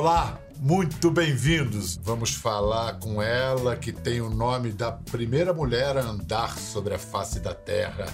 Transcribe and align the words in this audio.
Olá, 0.00 0.40
muito 0.58 1.10
bem-vindos. 1.10 2.00
Vamos 2.02 2.30
falar 2.30 2.98
com 3.00 3.20
ela 3.20 3.76
que 3.76 3.92
tem 3.92 4.22
o 4.22 4.30
nome 4.30 4.72
da 4.72 4.90
primeira 4.90 5.52
mulher 5.52 5.94
a 5.98 6.00
andar 6.00 6.56
sobre 6.56 6.94
a 6.94 6.98
face 6.98 7.38
da 7.38 7.52
Terra 7.52 8.06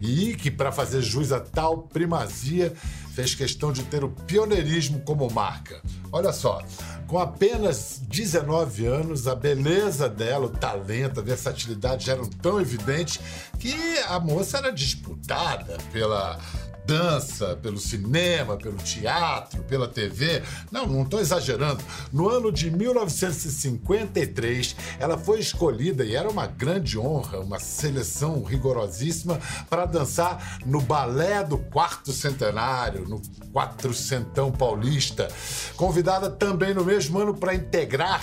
e 0.00 0.34
que, 0.34 0.50
para 0.50 0.72
fazer 0.72 1.00
jus 1.00 1.30
a 1.30 1.38
tal 1.38 1.82
primazia, 1.84 2.74
fez 3.14 3.36
questão 3.36 3.72
de 3.72 3.84
ter 3.84 4.02
o 4.02 4.10
pioneirismo 4.10 4.98
como 5.02 5.30
marca. 5.30 5.80
Olha 6.10 6.32
só, 6.32 6.60
com 7.06 7.20
apenas 7.20 8.02
19 8.08 8.86
anos, 8.86 9.28
a 9.28 9.36
beleza 9.36 10.08
dela, 10.08 10.46
o 10.46 10.50
talento, 10.50 11.20
a 11.20 11.22
versatilidade 11.22 12.10
eram 12.10 12.24
tão 12.24 12.60
evidentes 12.60 13.20
que 13.60 13.72
a 14.08 14.18
moça 14.18 14.58
era 14.58 14.72
disputada 14.72 15.78
pela 15.92 16.36
dança, 16.84 17.56
pelo 17.62 17.78
cinema, 17.78 18.56
pelo 18.56 18.76
teatro, 18.78 19.62
pela 19.64 19.86
TV. 19.88 20.42
Não, 20.70 20.86
não 20.86 21.02
estou 21.02 21.20
exagerando. 21.20 21.82
No 22.12 22.28
ano 22.28 22.52
de 22.52 22.70
1953, 22.70 24.76
ela 24.98 25.16
foi 25.16 25.40
escolhida 25.40 26.04
e 26.04 26.14
era 26.14 26.28
uma 26.28 26.46
grande 26.46 26.98
honra, 26.98 27.40
uma 27.40 27.58
seleção 27.58 28.42
rigorosíssima 28.42 29.40
para 29.68 29.86
dançar 29.86 30.58
no 30.66 30.80
balé 30.80 31.44
do 31.44 31.58
quarto 31.58 32.12
centenário, 32.12 33.08
no 33.08 33.20
quatrocentão 33.52 34.50
paulista. 34.50 35.28
Convidada 35.76 36.30
também 36.30 36.74
no 36.74 36.84
mesmo 36.84 37.18
ano 37.18 37.34
para 37.34 37.54
integrar 37.54 38.22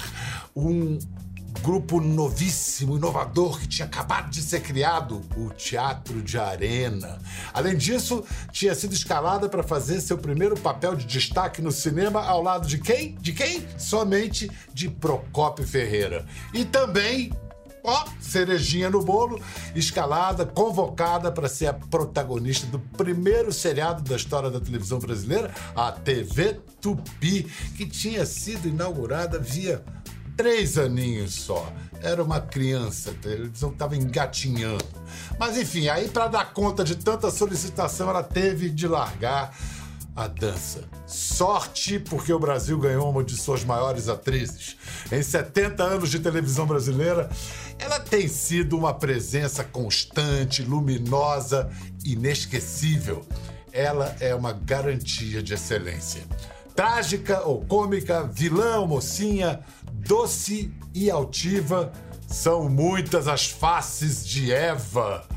um 0.55 0.97
grupo 1.61 1.99
novíssimo, 1.99 2.97
inovador, 2.97 3.59
que 3.59 3.67
tinha 3.67 3.85
acabado 3.85 4.29
de 4.29 4.41
ser 4.41 4.61
criado, 4.61 5.21
o 5.35 5.49
Teatro 5.49 6.21
de 6.21 6.37
Arena. 6.37 7.19
Além 7.53 7.77
disso, 7.77 8.23
tinha 8.51 8.73
sido 8.73 8.93
escalada 8.93 9.49
para 9.49 9.63
fazer 9.63 10.01
seu 10.01 10.17
primeiro 10.17 10.57
papel 10.59 10.95
de 10.95 11.05
destaque 11.05 11.61
no 11.61 11.71
cinema 11.71 12.23
ao 12.23 12.41
lado 12.41 12.67
de 12.67 12.77
quem? 12.77 13.15
De 13.15 13.33
quem? 13.33 13.67
Somente 13.77 14.49
de 14.73 14.89
Procópio 14.89 15.67
Ferreira. 15.67 16.25
E 16.53 16.65
também 16.65 17.31
ó, 17.83 18.05
cerejinha 18.19 18.89
no 18.89 19.03
bolo, 19.03 19.41
escalada, 19.75 20.45
convocada 20.45 21.31
para 21.31 21.47
ser 21.47 21.67
a 21.67 21.73
protagonista 21.73 22.67
do 22.67 22.79
primeiro 22.79 23.51
seriado 23.51 24.03
da 24.03 24.15
história 24.15 24.49
da 24.49 24.59
televisão 24.59 24.99
brasileira, 24.99 25.51
a 25.75 25.91
TV 25.91 26.59
Tupi, 26.81 27.43
que 27.75 27.85
tinha 27.85 28.25
sido 28.25 28.67
inaugurada 28.67 29.39
via 29.39 29.83
três 30.39 30.77
aninhos 30.77 31.33
só. 31.33 31.69
Era 32.01 32.23
uma 32.23 32.39
criança, 32.39 33.11
a 33.11 33.13
televisão 33.13 33.71
estava 33.71 33.97
engatinhando. 33.97 34.85
Mas 35.37 35.57
enfim, 35.57 35.89
aí 35.89 36.07
para 36.07 36.29
dar 36.29 36.53
conta 36.53 36.81
de 36.81 36.95
tanta 36.95 37.29
solicitação, 37.29 38.09
ela 38.09 38.23
teve 38.23 38.69
de 38.69 38.87
largar 38.87 39.53
a 40.15 40.27
dança. 40.27 40.85
Sorte 41.05 41.99
porque 41.99 42.31
o 42.31 42.39
Brasil 42.39 42.79
ganhou 42.79 43.09
uma 43.09 43.21
de 43.21 43.35
suas 43.35 43.65
maiores 43.65 44.07
atrizes. 44.07 44.77
Em 45.11 45.21
70 45.21 45.83
anos 45.83 46.09
de 46.09 46.19
televisão 46.19 46.65
brasileira, 46.65 47.29
ela 47.77 47.99
tem 47.99 48.25
sido 48.29 48.77
uma 48.77 48.93
presença 48.93 49.61
constante, 49.65 50.63
luminosa, 50.63 51.69
inesquecível. 52.05 53.25
Ela 53.73 54.15
é 54.21 54.33
uma 54.33 54.53
garantia 54.53 55.43
de 55.43 55.53
excelência. 55.53 56.21
Trágica 56.79 57.41
ou 57.41 57.65
cômica, 57.65 58.23
vilã 58.23 58.77
ou 58.77 58.87
mocinha, 58.87 59.59
doce 59.91 60.73
e 60.95 61.11
altiva, 61.11 61.91
são 62.25 62.69
muitas 62.69 63.27
as 63.27 63.47
faces 63.47 64.25
de 64.25 64.53
Eva. 64.53 65.27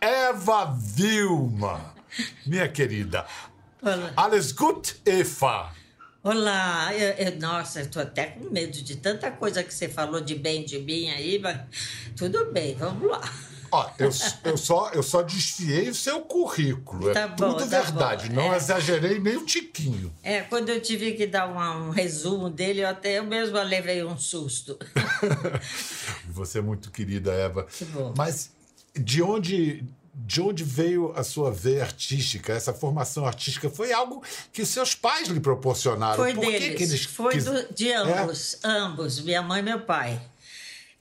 Eva 0.00 0.66
Vilma, 0.66 1.92
minha 2.46 2.68
querida. 2.68 3.26
Olá. 3.82 4.12
Alles 4.16 4.52
gut, 4.52 4.94
Eva? 5.04 5.72
Olá, 6.22 6.94
eu, 6.94 7.14
eu, 7.14 7.40
nossa, 7.40 7.80
eu 7.80 7.90
tô 7.90 7.98
até 7.98 8.26
com 8.26 8.48
medo 8.50 8.80
de 8.80 8.94
tanta 8.94 9.28
coisa 9.32 9.64
que 9.64 9.74
você 9.74 9.88
falou 9.88 10.20
de 10.20 10.36
bem 10.36 10.64
de 10.64 10.78
mim 10.78 11.10
aí, 11.10 11.36
mas 11.36 11.62
tudo 12.16 12.52
bem, 12.52 12.76
vamos 12.76 13.10
lá. 13.10 13.22
Ó, 13.74 13.88
eu, 13.98 14.10
eu, 14.44 14.56
só, 14.58 14.90
eu 14.90 15.02
só 15.02 15.22
desfiei 15.22 15.88
o 15.88 15.94
seu 15.94 16.20
currículo. 16.20 17.08
É 17.10 17.14
Tá 17.14 17.26
bom, 17.28 17.54
tudo 17.54 17.68
tá 17.70 17.80
verdade. 17.80 18.28
bom. 18.28 18.34
Não 18.34 18.52
É. 18.52 18.56
exagerei 18.58 19.18
nem 19.18 19.38
um 19.38 19.46
tiquinho. 19.46 20.12
É, 20.22 20.42
quando 20.42 20.68
eu 20.68 20.78
tive 20.80 21.12
que 21.12 21.26
dar 21.26 21.46
uma- 21.46 21.74
um 21.78 21.88
resumo 21.90 22.50
dele, 22.50 22.82
eu 22.82 22.88
até 22.88 23.18
eu 23.18 23.24
mesma 23.24 23.62
levei 23.62 24.04
um 24.04 24.18
susto. 24.18 24.78
Você 26.28 26.58
é 26.58 26.62
muito 26.62 26.90
querida, 26.90 27.32
Eva. 27.32 27.64
Que 27.64 27.84
bom. 27.86 28.12
Mas 28.16 28.50
de 28.94 29.22
onde, 29.22 29.84
de 30.14 30.40
onde 30.40 30.64
veio 30.64 31.12
a 31.16 31.24
sua 31.24 31.50
veia 31.50 31.82
artística? 31.82 32.52
Essa 32.52 32.72
formação 32.74 33.26
artística 33.26 33.70
foi 33.70 33.92
algo 33.92 34.22
que 34.52 34.62
os 34.62 34.68
seus 34.68 34.94
pais 34.94 35.28
lhe 35.28 35.40
proporcionaram. 35.40 36.16
Foi 36.16 36.34
Por 36.34 36.44
deles, 36.44 36.76
que 36.76 36.82
eles 36.82 37.04
foi 37.04 37.38
do- 37.38 37.72
de 37.74 37.90
É? 37.90 37.96
ambos, 37.96 38.58
ambos, 38.62 39.20
minha 39.20 39.42
mãe 39.42 39.60
e 39.60 39.62
meu 39.62 39.80
pai. 39.80 40.20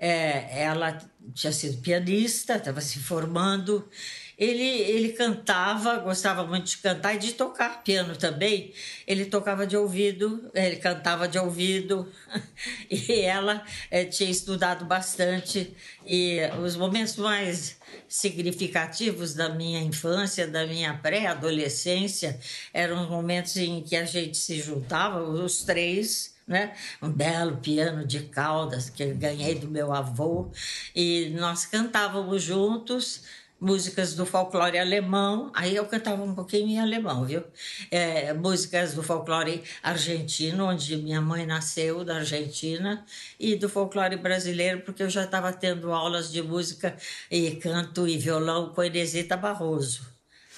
É, 0.04 0.64
ela 0.64 0.98
tinha 1.36 1.54
sido 1.54 1.78
pianista, 1.80 2.56
estava 2.56 2.82
se 2.82 2.98
formando. 2.98 3.88
Ele, 4.36 4.64
ele 4.64 5.10
cantava, 5.10 5.98
gostava 6.00 6.44
muito 6.48 6.66
de 6.66 6.78
cantar 6.80 7.14
e 7.14 7.20
de 7.20 7.34
tocar 7.34 7.84
piano 7.84 8.16
também. 8.16 8.74
Ele 9.06 9.26
tocava 9.26 9.68
de 9.68 9.78
ouvido, 9.78 10.50
ele 10.56 10.78
cantava 10.78 11.28
de 11.28 11.38
ouvido. 11.38 12.12
E 12.90 13.22
ela 13.22 13.64
eh, 13.90 14.06
tinha 14.06 14.30
estudado 14.30 14.86
bastante. 14.86 15.76
E 16.06 16.40
os 16.64 16.76
momentos 16.76 17.16
mais 17.18 17.78
significativos 18.08 19.34
da 19.34 19.50
minha 19.50 19.80
infância, 19.80 20.48
da 20.48 20.66
minha 20.66 20.94
pré-adolescência, 20.96 22.40
eram 22.74 23.04
os 23.04 23.10
momentos 23.10 23.56
em 23.58 23.82
que 23.82 23.96
a 23.96 24.06
gente 24.06 24.38
se 24.38 24.60
juntava, 24.60 25.22
os 25.22 25.64
três, 25.64 26.31
né? 26.52 26.74
Um 27.02 27.10
belo 27.10 27.58
piano 27.58 28.06
de 28.06 28.20
caudas 28.20 28.90
que 28.90 29.02
eu 29.04 29.16
ganhei 29.16 29.56
do 29.56 29.68
meu 29.68 29.94
avô 29.94 30.52
e 30.94 31.34
nós 31.40 31.66
cantávamos 31.66 32.44
juntos 32.44 33.24
músicas 33.62 34.16
do 34.16 34.26
folclore 34.26 34.80
alemão. 34.80 35.52
Aí 35.54 35.76
eu 35.76 35.86
cantava 35.86 36.24
um 36.24 36.34
pouquinho 36.34 36.68
em 36.68 36.80
alemão, 36.80 37.24
viu? 37.24 37.44
É, 37.92 38.34
músicas 38.34 38.96
do 38.96 39.04
folclore 39.04 39.64
argentino, 39.84 40.66
onde 40.66 40.98
minha 40.98 41.22
mãe 41.22 41.46
nasceu, 41.46 42.04
da 42.04 42.16
Argentina, 42.18 43.06
e 43.40 43.56
do 43.56 43.70
folclore 43.70 44.18
brasileiro, 44.18 44.82
porque 44.82 45.04
eu 45.04 45.10
já 45.10 45.24
estava 45.24 45.54
tendo 45.54 45.94
aulas 45.94 46.32
de 46.32 46.42
música 46.42 46.98
e 47.30 47.52
canto 47.52 48.08
e 48.08 48.18
violão 48.18 48.74
com 48.74 48.84
Inesita 48.84 49.38
Barroso. 49.38 50.11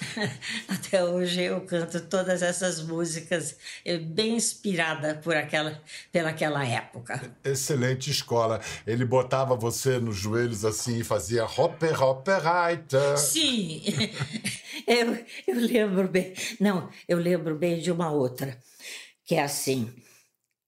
Até 0.67 1.03
hoje 1.03 1.41
eu 1.41 1.61
canto 1.61 1.99
todas 2.01 2.41
essas 2.41 2.81
músicas 2.81 3.55
eh, 3.85 3.97
bem 3.97 4.35
inspirada 4.35 5.15
por 5.15 5.35
aquela, 5.35 5.81
pelaquela 6.11 6.65
época. 6.65 7.21
Excelente 7.43 8.09
escola. 8.09 8.61
Ele 8.85 9.05
botava 9.05 9.55
você 9.55 9.99
nos 9.99 10.17
joelhos 10.17 10.65
assim 10.65 10.99
e 10.99 11.03
fazia 11.03 11.45
hopper, 11.45 12.01
hopper, 12.01 12.39
reiter. 12.41 13.17
Sim, 13.17 13.81
eu, 14.87 15.25
eu 15.47 15.59
lembro 15.59 16.07
bem. 16.07 16.33
Não, 16.59 16.89
eu 17.07 17.17
lembro 17.17 17.55
bem 17.55 17.79
de 17.79 17.91
uma 17.91 18.11
outra, 18.11 18.57
que 19.25 19.35
é 19.35 19.43
assim. 19.43 19.91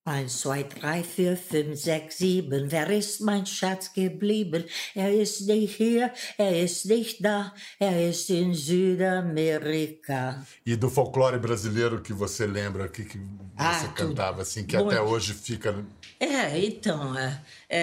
1, 0.06 0.28
2, 0.30 0.64
3, 0.66 1.04
4, 1.04 1.36
5, 1.36 1.76
6, 1.76 2.16
7. 2.16 2.72
Wer 2.72 2.90
ist 2.92 3.22
mein 3.22 3.46
Schatz 3.48 3.92
geblieben? 3.92 4.64
Er 4.94 5.12
ist 5.12 5.48
nicht 5.48 5.76
hier, 5.78 6.12
er 6.38 6.62
ist 6.64 6.86
nicht 6.86 7.26
da, 7.26 7.52
er 7.80 8.10
ist 8.10 8.30
in 8.30 8.54
Südamerika. 8.54 10.46
E 10.66 10.76
do 10.76 10.90
folclore 10.90 11.40
brasileiro 11.40 12.02
que 12.02 12.14
você 12.14 12.46
lembra 12.46 12.88
que, 12.88 13.04
que 13.04 13.20
Ah, 13.58 13.74
você 13.80 13.88
tudo. 13.88 14.10
cantava 14.10 14.42
assim, 14.42 14.64
que 14.66 14.78
Muito. 14.78 14.92
até 14.92 15.02
hoje 15.02 15.34
fica. 15.34 15.84
É, 16.20 16.60
então, 16.60 17.18
é, 17.18 17.42
é, 17.70 17.80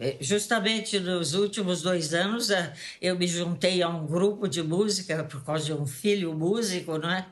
é, 0.00 0.16
justamente 0.20 0.98
nos 1.00 1.34
últimos 1.34 1.80
dois 1.82 2.12
anos 2.12 2.50
é, 2.50 2.72
eu 3.00 3.16
me 3.16 3.26
juntei 3.26 3.82
a 3.82 3.88
um 3.88 4.06
grupo 4.06 4.46
de 4.48 4.62
música 4.62 5.22
por 5.24 5.42
causa 5.44 5.64
de 5.66 5.72
um 5.72 5.86
filho 5.86 6.34
músico, 6.34 6.98
não 6.98 7.10
é? 7.10 7.26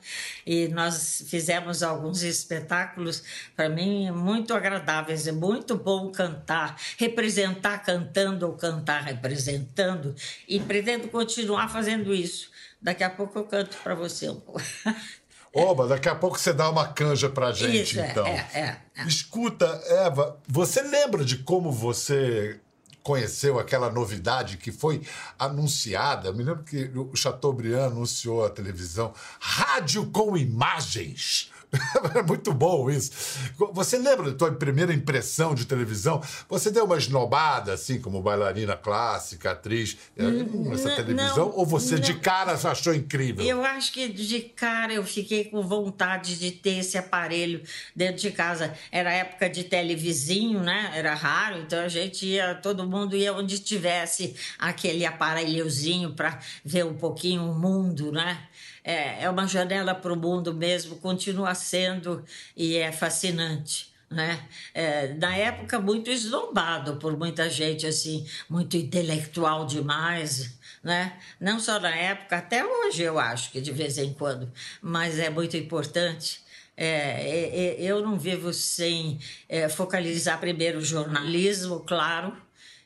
E 0.47 0.69
nós 0.69 1.25
fizemos 1.27 1.83
alguns 1.83 2.23
espetáculos, 2.23 3.23
para 3.57 3.69
mim, 3.69 4.11
muito 4.21 4.55
agradáveis. 4.55 5.27
É 5.27 5.33
muito 5.33 5.77
bom 5.77 6.13
cantar, 6.13 6.77
representar 6.99 7.79
cantando 7.79 8.47
ou 8.47 8.53
cantar 8.53 9.03
representando, 9.03 10.15
e 10.47 10.61
pretendo 10.61 11.09
continuar 11.09 11.69
fazendo 11.69 12.15
isso. 12.15 12.51
Daqui 12.81 13.03
a 13.03 13.11
pouco 13.11 13.39
eu 13.39 13.45
canto 13.45 13.77
para 13.83 13.95
você 13.95 14.29
um 14.29 14.41
pouco. 14.41 14.63
Oba, 15.53 15.89
daqui 15.89 16.09
a 16.09 16.15
pouco 16.15 16.39
você 16.39 16.53
dá 16.53 16.71
uma 16.71 16.87
canja 16.87 17.29
pra 17.29 17.51
gente, 17.51 17.83
Isso, 17.83 18.01
é, 18.01 18.11
então. 18.11 18.25
é, 18.25 18.49
é, 18.55 18.77
é. 18.97 19.07
Escuta, 19.07 19.67
Eva, 19.87 20.39
você 20.47 20.81
lembra 20.81 21.25
de 21.25 21.39
como 21.39 21.73
você 21.73 22.61
conheceu 23.03 23.59
aquela 23.59 23.91
novidade 23.91 24.59
que 24.59 24.71
foi 24.71 25.03
anunciada? 25.37 26.29
Eu 26.29 26.35
me 26.35 26.45
lembro 26.45 26.63
que 26.63 26.91
o 26.95 27.17
Chateaubriand 27.17 27.87
anunciou 27.87 28.45
à 28.45 28.51
televisão 28.51 29.13
rádio 29.41 30.07
com 30.13 30.37
imagens. 30.37 31.50
É 32.15 32.23
muito 32.23 32.53
bom 32.53 32.91
isso. 32.91 33.11
Você 33.73 33.97
lembra 33.99 34.31
da 34.31 34.37
tua 34.37 34.53
primeira 34.53 34.93
impressão 34.93 35.55
de 35.55 35.65
televisão? 35.65 36.23
Você 36.49 36.71
deu 36.71 36.85
uma 36.85 36.97
esnobada, 36.97 37.73
assim, 37.73 38.01
como 38.01 38.21
bailarina 38.21 38.77
clássica, 38.77 39.53
atriz, 39.53 39.97
eh, 40.17 40.23
nessa 40.23 40.91
televisão? 40.97 41.49
não, 41.49 41.57
ou 41.57 41.65
você 41.65 41.95
não. 41.95 42.01
de 42.01 42.15
cara 42.15 42.53
achou 42.53 42.95
incrível? 42.95 43.45
Eu 43.45 43.65
acho 43.65 43.93
que 43.93 44.09
de 44.09 44.41
cara 44.41 44.93
eu 44.93 45.05
fiquei 45.05 45.45
com 45.45 45.63
vontade 45.63 46.39
de 46.39 46.51
ter 46.51 46.79
esse 46.79 46.99
aparelho 46.99 47.63
dentro 47.95 48.21
de 48.23 48.31
casa. 48.31 48.75
Era 48.91 49.13
época 49.13 49.49
de 49.49 49.65
televizinho, 49.65 50.61
né? 50.61 50.93
Era 50.95 51.15
raro, 51.15 51.59
então 51.59 51.79
a 51.81 51.89
gente 51.89 52.27
ia, 52.27 52.55
todo 52.57 52.89
mundo 52.89 53.17
ia 53.17 53.33
onde 53.33 53.59
tivesse 53.59 54.35
aquele 54.59 55.05
aparelhozinho 55.07 56.15
para 56.15 56.39
ver 56.65 56.85
um 56.85 56.95
pouquinho 56.95 57.51
o 57.51 57.55
mundo, 57.55 58.11
né? 58.11 58.39
É, 58.85 59.25
é 59.25 59.31
uma 59.31 59.47
janela 59.47 59.95
para 59.95 60.13
o 60.13 60.17
mundo 60.17 60.55
mesmo, 60.55 60.97
continua 60.97 61.55
sendo 61.55 62.25
e 62.57 62.77
é 62.77 62.93
fascinante. 62.93 63.91
Né? 64.11 64.43
É, 64.75 65.15
na 65.15 65.37
época 65.37 65.79
muito 65.79 66.11
esnobado 66.11 66.97
por 66.97 67.17
muita 67.17 67.49
gente 67.49 67.87
assim 67.87 68.27
muito 68.49 68.77
intelectual 68.77 69.65
demais 69.65 70.59
né? 70.83 71.17
não 71.39 71.61
só 71.61 71.79
na 71.79 71.95
época 71.95 72.39
até 72.39 72.67
hoje 72.67 73.05
eu 73.05 73.21
acho 73.21 73.53
que 73.53 73.61
de 73.61 73.71
vez 73.71 73.99
em 73.99 74.13
quando 74.13 74.51
mas 74.83 75.17
é 75.21 75.31
muito 75.31 75.57
importante 75.57 76.43
é, 76.77 76.87
é, 76.87 77.57
é, 77.57 77.83
eu 77.83 78.01
não 78.01 78.19
vivo 78.19 78.55
sem 78.55 79.21
é, 79.47 79.69
focalizar 79.69 80.41
primeiro 80.41 80.79
o 80.79 80.85
jornalismo 80.85 81.81
claro 81.81 82.35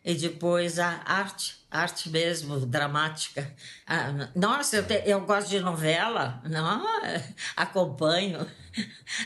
e 0.05 0.15
depois 0.15 0.81
a 0.81 1.01
arte, 1.07 1.57
arte 1.75 2.09
mesmo, 2.09 2.61
dramática. 2.61 3.53
Ah, 3.85 4.31
nossa, 4.35 4.77
eu, 4.77 4.87
te, 4.87 5.03
eu 5.05 5.21
gosto 5.23 5.51
de 5.51 5.59
novela, 5.59 6.41
não, 6.49 6.87
acompanho. 7.57 8.47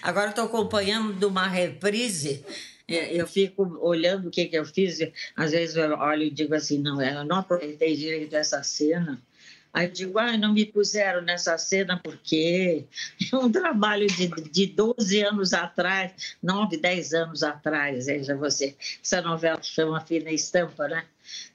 Agora 0.01 0.31
estou 0.31 0.47
acompanhando 0.47 1.25
uma 1.25 1.47
reprise. 1.47 2.45
Eu 2.89 3.27
fico 3.27 3.65
olhando 3.83 4.29
o 4.29 4.31
que, 4.31 4.47
que 4.47 4.57
eu 4.57 4.65
fiz, 4.65 4.99
às 5.37 5.51
vezes 5.51 5.77
eu 5.77 5.93
olho 5.99 6.23
e 6.23 6.31
digo 6.31 6.55
assim, 6.55 6.79
não, 6.79 7.03
eu 7.03 7.23
não 7.23 7.37
aproveitei 7.37 7.95
direito 7.95 8.35
essa 8.35 8.63
cena. 8.63 9.21
Aí 9.79 9.87
eu 9.87 9.93
digo, 9.93 10.19
ah, 10.19 10.37
não 10.37 10.53
me 10.53 10.67
puseram 10.67 11.23
nessa 11.23 11.57
cena 11.57 12.01
porque 12.03 12.85
é 13.33 13.37
um 13.37 13.49
trabalho 13.49 14.09
de, 14.09 14.27
de 14.27 14.67
12 14.67 15.23
anos 15.23 15.53
atrás, 15.53 16.35
9, 16.43 16.79
10 16.79 17.15
anos 17.15 17.45
atrás, 17.45 18.07
veja 18.07 18.37
você. 18.37 18.77
Essa 19.01 19.23
novela 19.23 19.63
chama 19.63 20.01
Fina 20.01 20.33
Estampa, 20.33 20.89
né? 20.89 21.05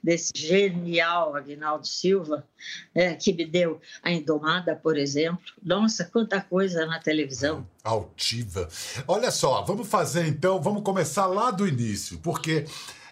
Desse 0.02 0.32
genial 0.34 1.36
Agnaldo 1.36 1.86
Silva, 1.86 2.46
é, 2.94 3.12
que 3.12 3.30
me 3.30 3.44
deu 3.44 3.78
a 4.02 4.10
Indomada, 4.10 4.74
por 4.74 4.96
exemplo. 4.96 5.44
Nossa, 5.62 6.06
quanta 6.06 6.40
coisa 6.40 6.86
na 6.86 6.98
televisão. 6.98 7.68
Altiva. 7.82 8.66
Olha 9.06 9.30
só, 9.30 9.60
vamos 9.60 9.86
fazer 9.86 10.26
então, 10.26 10.62
vamos 10.62 10.82
começar 10.82 11.26
lá 11.26 11.50
do 11.50 11.68
início, 11.68 12.18
porque 12.20 12.64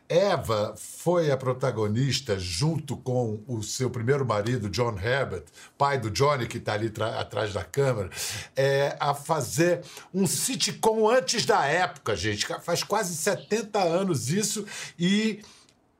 Eva 0.09 0.75
foi 0.77 1.31
a 1.31 1.37
protagonista, 1.37 2.39
junto 2.39 2.97
com 2.97 3.41
o 3.49 3.63
seu 3.63 3.89
primeiro 3.89 4.25
marido, 4.27 4.69
John 4.69 4.97
Herbert, 4.99 5.45
pai 5.79 5.99
do 5.99 6.11
Johnny, 6.11 6.47
que 6.47 6.59
está 6.59 6.75
ali 6.75 6.93
atrás 7.19 7.53
da 7.53 7.65
câmera, 7.65 8.11
é, 8.55 8.97
a 9.01 9.15
fazer 9.15 9.83
um 10.13 10.27
sitcom 10.27 11.09
antes 11.09 11.47
da 11.47 11.65
época, 11.67 12.15
gente. 12.15 12.47
Faz 12.61 12.83
quase 12.85 13.17
70 13.17 13.79
anos 13.79 14.31
isso 14.31 14.67
e. 14.99 15.43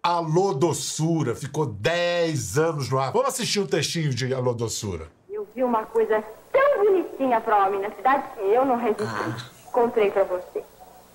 Alô 0.05 0.53
Doçura, 0.53 1.33
ficou 1.33 1.65
10 1.65 2.59
anos 2.59 2.91
no 2.91 2.99
ar. 2.99 3.13
Vamos 3.13 3.29
assistir 3.29 3.61
um 3.61 3.67
textinho 3.67 4.13
de 4.13 4.35
Alô 4.35 4.53
Doçura. 4.53 5.07
Eu 5.31 5.47
vi 5.55 5.63
uma 5.63 5.87
coisa 5.87 6.21
tão 6.51 6.85
bonitinha 6.85 7.41
para 7.41 7.65
homem 7.67 7.81
na 7.81 7.91
cidade 7.93 8.25
que 8.35 8.41
eu 8.41 8.65
não 8.65 8.77
resisti. 8.77 9.05
Ah. 9.05 9.37
Comprei 9.71 10.11
para 10.11 10.25
você. 10.25 10.65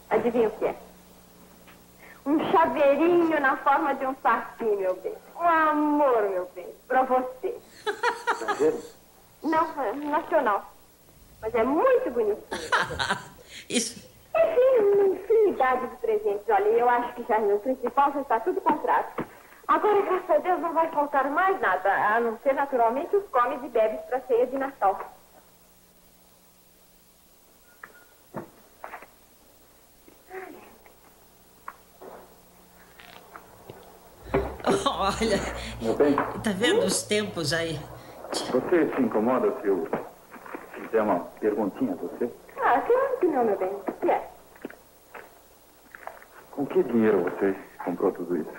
Adivinha 0.10 0.48
o 0.48 0.51
que 0.51 0.66
é? 0.68 0.87
Um 2.27 2.51
chaveirinho 2.51 3.39
na 3.39 3.56
forma 3.56 3.95
de 3.95 4.06
um 4.06 4.13
saci, 4.21 4.65
meu 4.65 4.94
bem. 4.97 5.15
Um 5.38 5.47
amor, 5.47 6.29
meu 6.29 6.45
bem, 6.53 6.68
pra 6.85 7.03
você. 7.03 7.57
Estrangeiro? 8.33 8.83
Não, 9.41 9.81
é 9.81 9.94
nacional. 9.94 10.74
Mas 11.41 11.56
é 11.56 11.63
muito 11.63 12.12
bonitinho. 12.12 12.44
Isso. 13.69 14.06
Enfim, 14.35 14.83
uma 14.83 15.07
infinidade 15.15 15.88
de 15.88 15.95
presentes. 15.95 16.50
Olha, 16.50 16.68
eu 16.68 16.89
acho 16.89 17.13
que 17.13 17.24
já 17.24 17.39
no 17.39 17.59
principal 17.59 18.12
já 18.12 18.19
está 18.19 18.41
tudo 18.41 18.59
comprado. 18.59 19.25
Agora, 19.65 20.01
graças 20.01 20.29
a 20.29 20.38
Deus, 20.39 20.59
não 20.59 20.74
vai 20.74 20.89
faltar 20.89 21.29
mais 21.29 21.57
nada, 21.62 21.89
a 22.13 22.19
não 22.19 22.38
ser 22.39 22.53
naturalmente 22.53 23.15
os 23.15 23.25
comes 23.29 23.63
e 23.63 23.69
bebes 23.69 24.01
para 24.01 24.18
a 24.18 24.21
ceia 24.21 24.47
de 24.47 24.57
Natal. 24.57 25.00
Olha, 35.07 35.39
tá 36.44 36.51
vendo 36.51 36.86
os 36.86 37.01
tempos 37.04 37.54
aí? 37.54 37.80
Você 38.51 38.94
se 38.94 39.01
incomoda 39.01 39.54
se 39.62 39.68
eu 39.68 39.88
fizer 40.74 41.01
uma 41.01 41.19
perguntinha 41.39 41.94
a 41.94 41.95
você? 41.95 42.30
Ah, 42.57 42.81
claro 42.81 43.18
que 43.18 43.27
não, 43.27 43.45
meu 43.45 43.57
bem. 43.57 43.69
O 43.69 43.92
que 43.94 44.09
é? 44.12 44.30
Com 46.51 46.65
que 46.65 46.83
dinheiro 46.83 47.24
você 47.24 47.56
comprou 47.86 48.12
tudo 48.12 48.36
isso? 48.36 48.51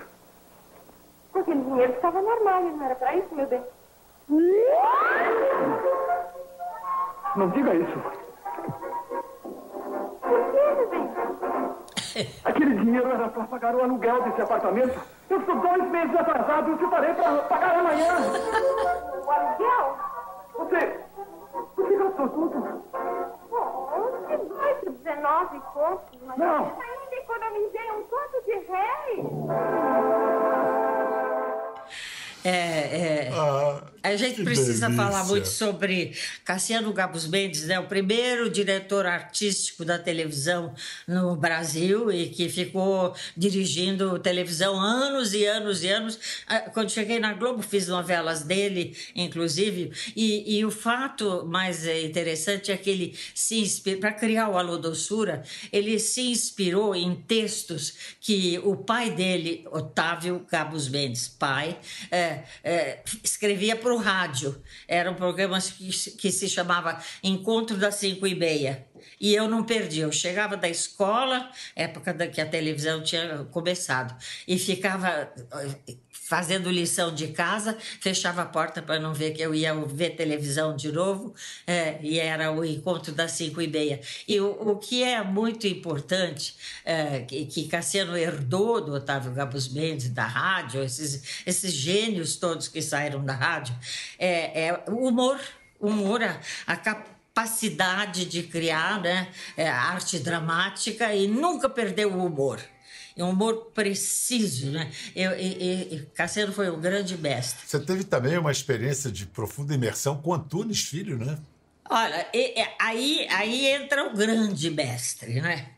Com 1.32 1.40
aquele 1.40 1.60
dinheiro 1.60 1.92
que 1.92 1.98
estava 1.98 2.22
no 2.22 2.30
armário, 2.30 2.74
não 2.74 2.86
era 2.86 2.94
para 2.94 3.14
isso, 3.14 3.34
meu 3.34 3.46
bem? 3.46 3.62
Não 7.36 7.50
diga 7.50 7.74
isso. 7.74 8.02
Aquele 12.44 12.74
dinheiro 12.76 13.10
era 13.10 13.28
para 13.28 13.44
pagar 13.44 13.74
o 13.74 13.82
aluguel 13.82 14.22
desse 14.22 14.40
apartamento. 14.42 14.98
Eu 15.30 15.40
estou 15.40 15.56
dois 15.56 15.82
meses 15.90 16.16
atrasado 16.16 16.70
e 16.70 16.82
eu 16.82 16.90
parei 16.90 17.14
para 17.14 17.32
pagar 17.42 17.78
amanhã. 17.78 18.14
O 19.26 19.30
aluguel? 19.30 19.96
Você. 20.54 21.00
Você 21.76 21.96
gastou 21.96 22.28
tudo? 22.28 22.82
Que 24.26 24.36
baixo, 24.36 24.90
19 24.90 25.60
contos. 25.72 26.18
Mas 26.26 26.38
Não. 26.38 26.64
ainda 26.64 27.14
economizei 27.16 27.90
um 27.92 28.02
a 34.14 34.16
gente 34.16 34.37
que 34.37 34.44
precisa 34.44 34.88
delícia. 34.88 35.05
falar 35.05 35.25
muito 35.25 35.49
sobre 35.49 36.12
Cassiano 36.44 36.93
Gabos 36.93 37.26
Mendes, 37.26 37.64
né, 37.66 37.78
o 37.78 37.87
primeiro 37.87 38.50
diretor 38.50 39.06
artístico 39.06 39.84
da 39.84 39.99
televisão 39.99 40.75
no 41.06 41.37
Brasil 41.37 42.10
e 42.10 42.28
que 42.28 42.49
ficou 42.49 43.14
dirigindo 43.37 44.19
televisão 44.19 44.81
anos 44.81 45.32
e 45.34 45.44
anos 45.44 45.82
e 45.82 45.88
anos. 45.88 46.19
Ah, 46.46 46.60
Quando 46.60 46.90
cheguei 46.90 47.19
na 47.19 47.32
Globo, 47.34 47.62
fiz 47.62 47.88
novelas 47.88 48.43
dele, 48.43 48.96
inclusive, 49.14 49.93
e, 50.16 50.58
e 50.58 50.64
o 50.64 50.70
fato 50.70 51.44
mais 51.46 51.87
eh, 51.87 52.02
interessante 52.02 52.70
é 52.72 52.76
que 52.76 52.90
ele 52.90 53.19
se 53.35 53.61
inspirou, 53.61 54.00
para 54.00 54.12
criar 54.12 54.49
o 54.49 54.59
Alô 54.59 54.76
Doçura, 54.78 55.42
ele 55.73 55.99
se 55.99 56.23
inspirou 56.23 56.94
em 56.94 57.14
textos 57.14 57.94
que 58.21 58.59
o 58.64 58.76
pai 58.76 59.11
dele, 59.11 59.66
Otávio 59.71 60.47
Gabos 60.50 60.88
Mendes, 60.88 61.28
pai, 61.28 61.78
eh, 62.11 62.42
eh, 62.64 62.99
escrevia 63.23 63.76
para 63.76 63.94
rádio. 63.99 64.61
Era 64.87 65.11
um 65.11 65.14
programa 65.14 65.61
que, 65.61 65.90
que 66.17 66.33
se 66.33 66.49
chamava 66.49 66.99
Encontro 67.23 67.76
das 67.76 67.97
Cinco 67.97 68.26
e 68.26 68.35
Meia. 68.35 68.88
E 69.21 69.35
eu 69.35 69.49
não 69.49 69.64
perdi. 69.64 70.00
Eu 70.00 70.12
chegava 70.12 70.57
da 70.57 70.69
escola, 70.69 71.50
época 71.75 72.12
da 72.12 72.26
que 72.26 72.40
a 72.40 72.47
televisão 72.47 73.02
tinha 73.02 73.45
começado, 73.50 74.17
e 74.47 74.59
ficava 74.59 75.33
eh, 75.88 75.97
fazendo 76.28 76.71
lição 76.71 77.14
de 77.14 77.28
casa, 77.28 77.78
fechava 78.00 78.43
a 78.43 78.47
porta 78.47 78.83
para 78.83 79.00
não 79.00 79.14
ver 79.14 79.33
que 79.33 79.40
eu 79.40 79.55
ia 79.55 79.75
ver 79.75 80.11
televisão 80.11 80.76
de 80.76 80.93
novo, 80.93 81.35
eh, 81.67 81.99
e 82.02 82.19
era 82.19 82.52
o 82.52 82.62
encontro 82.62 83.12
das 83.12 83.33
cinco 83.33 83.62
e 83.62 83.67
meia. 83.67 84.00
E 84.26 84.38
o, 84.38 84.50
o 84.50 84.76
que 84.76 85.02
é 85.02 85.23
muito 85.23 85.67
importante, 85.67 86.55
eh, 86.85 87.21
que, 87.21 87.47
que 87.47 87.67
Cassiano 87.67 88.14
herdou 88.14 88.81
do 88.85 88.93
Otávio 88.93 89.33
Gabos 89.33 89.69
Mendes, 89.69 90.11
da 90.11 90.26
rádio, 90.26 90.83
esses, 90.83 91.43
esses 91.47 91.73
gênios 91.73 92.37
todos 92.37 92.69
que 92.69 92.83
saíram 92.83 93.25
da 93.25 93.35
rádio, 93.35 93.75
é, 94.19 94.67
é 94.67 94.85
o 94.87 95.09
humor, 95.09 95.40
humor, 95.81 96.21
a 96.67 96.76
capacidade 96.76 97.17
de 98.28 98.42
criar 98.45 99.00
né, 99.00 99.28
é, 99.57 99.68
arte 99.68 100.18
dramática 100.18 101.14
e 101.14 101.26
nunca 101.26 101.68
perdeu 101.68 102.12
o 102.12 102.26
humor. 102.26 102.61
É 103.16 103.25
um 103.25 103.30
humor 103.30 103.73
preciso, 103.75 104.71
né? 104.71 104.92
Eu, 105.14 105.33
Cassiano 106.14 106.52
foi 106.52 106.71
um 106.71 106.80
grande 106.80 107.18
mestre. 107.18 107.66
Você 107.66 107.80
teve 107.80 108.04
também 108.04 108.38
uma 108.38 108.52
experiência 108.52 109.11
de 109.11 109.26
profunda 109.26 109.75
imersão 109.75 110.23
com 110.23 110.33
Antunes 110.33 110.83
Filho, 110.83 111.18
né? 111.18 111.37
Olha, 111.90 112.28
e, 112.33 112.61
e, 112.61 112.68
aí, 112.78 113.26
aí 113.28 113.66
entra 113.66 114.07
o 114.07 114.14
grande 114.14 114.71
mestre, 114.71 115.40
né? 115.40 115.68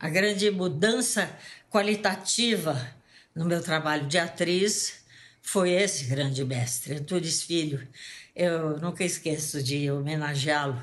A 0.00 0.08
grande 0.08 0.50
mudança 0.50 1.30
qualitativa 1.70 2.92
no 3.34 3.44
meu 3.44 3.62
trabalho 3.62 4.08
de 4.08 4.18
atriz 4.18 5.04
foi 5.40 5.70
esse 5.70 6.06
grande 6.06 6.44
mestre, 6.44 6.94
Antunes 6.94 7.42
Filho. 7.42 7.86
Eu 8.34 8.78
nunca 8.78 9.04
esqueço 9.04 9.62
de 9.62 9.90
homenageá-lo 9.90 10.82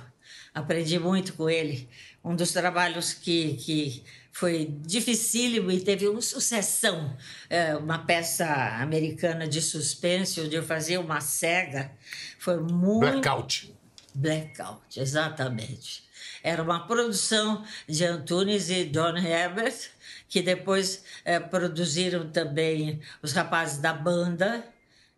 Aprendi 0.58 0.98
muito 0.98 1.34
com 1.34 1.48
ele. 1.48 1.88
Um 2.24 2.36
dos 2.36 2.52
trabalhos 2.52 3.14
que, 3.14 3.54
que 3.58 4.04
foi 4.32 4.76
dificílimo 4.82 5.70
e 5.72 5.80
teve 5.80 6.08
uma 6.08 6.20
sucessão. 6.20 7.16
É, 7.48 7.76
uma 7.76 8.00
peça 8.00 8.48
americana 8.82 9.48
de 9.48 9.62
suspense, 9.62 10.42
onde 10.42 10.56
eu 10.56 10.64
fazia 10.64 11.00
uma 11.00 11.22
cega. 11.22 11.92
Foi 12.40 12.60
muito. 12.60 13.22
Blackout. 13.22 13.72
Blackout, 14.16 15.00
exatamente. 15.00 16.04
Era 16.42 16.64
uma 16.64 16.88
produção 16.88 17.64
de 17.88 18.04
Antunes 18.04 18.72
e 18.72 18.84
Don 18.86 19.16
Herbert, 19.16 19.92
que 20.28 20.42
depois 20.42 21.04
é, 21.24 21.40
produziram 21.40 22.32
também 22.32 23.00
os 23.22 23.32
rapazes 23.32 23.78
da 23.78 23.94
banda, 23.94 24.66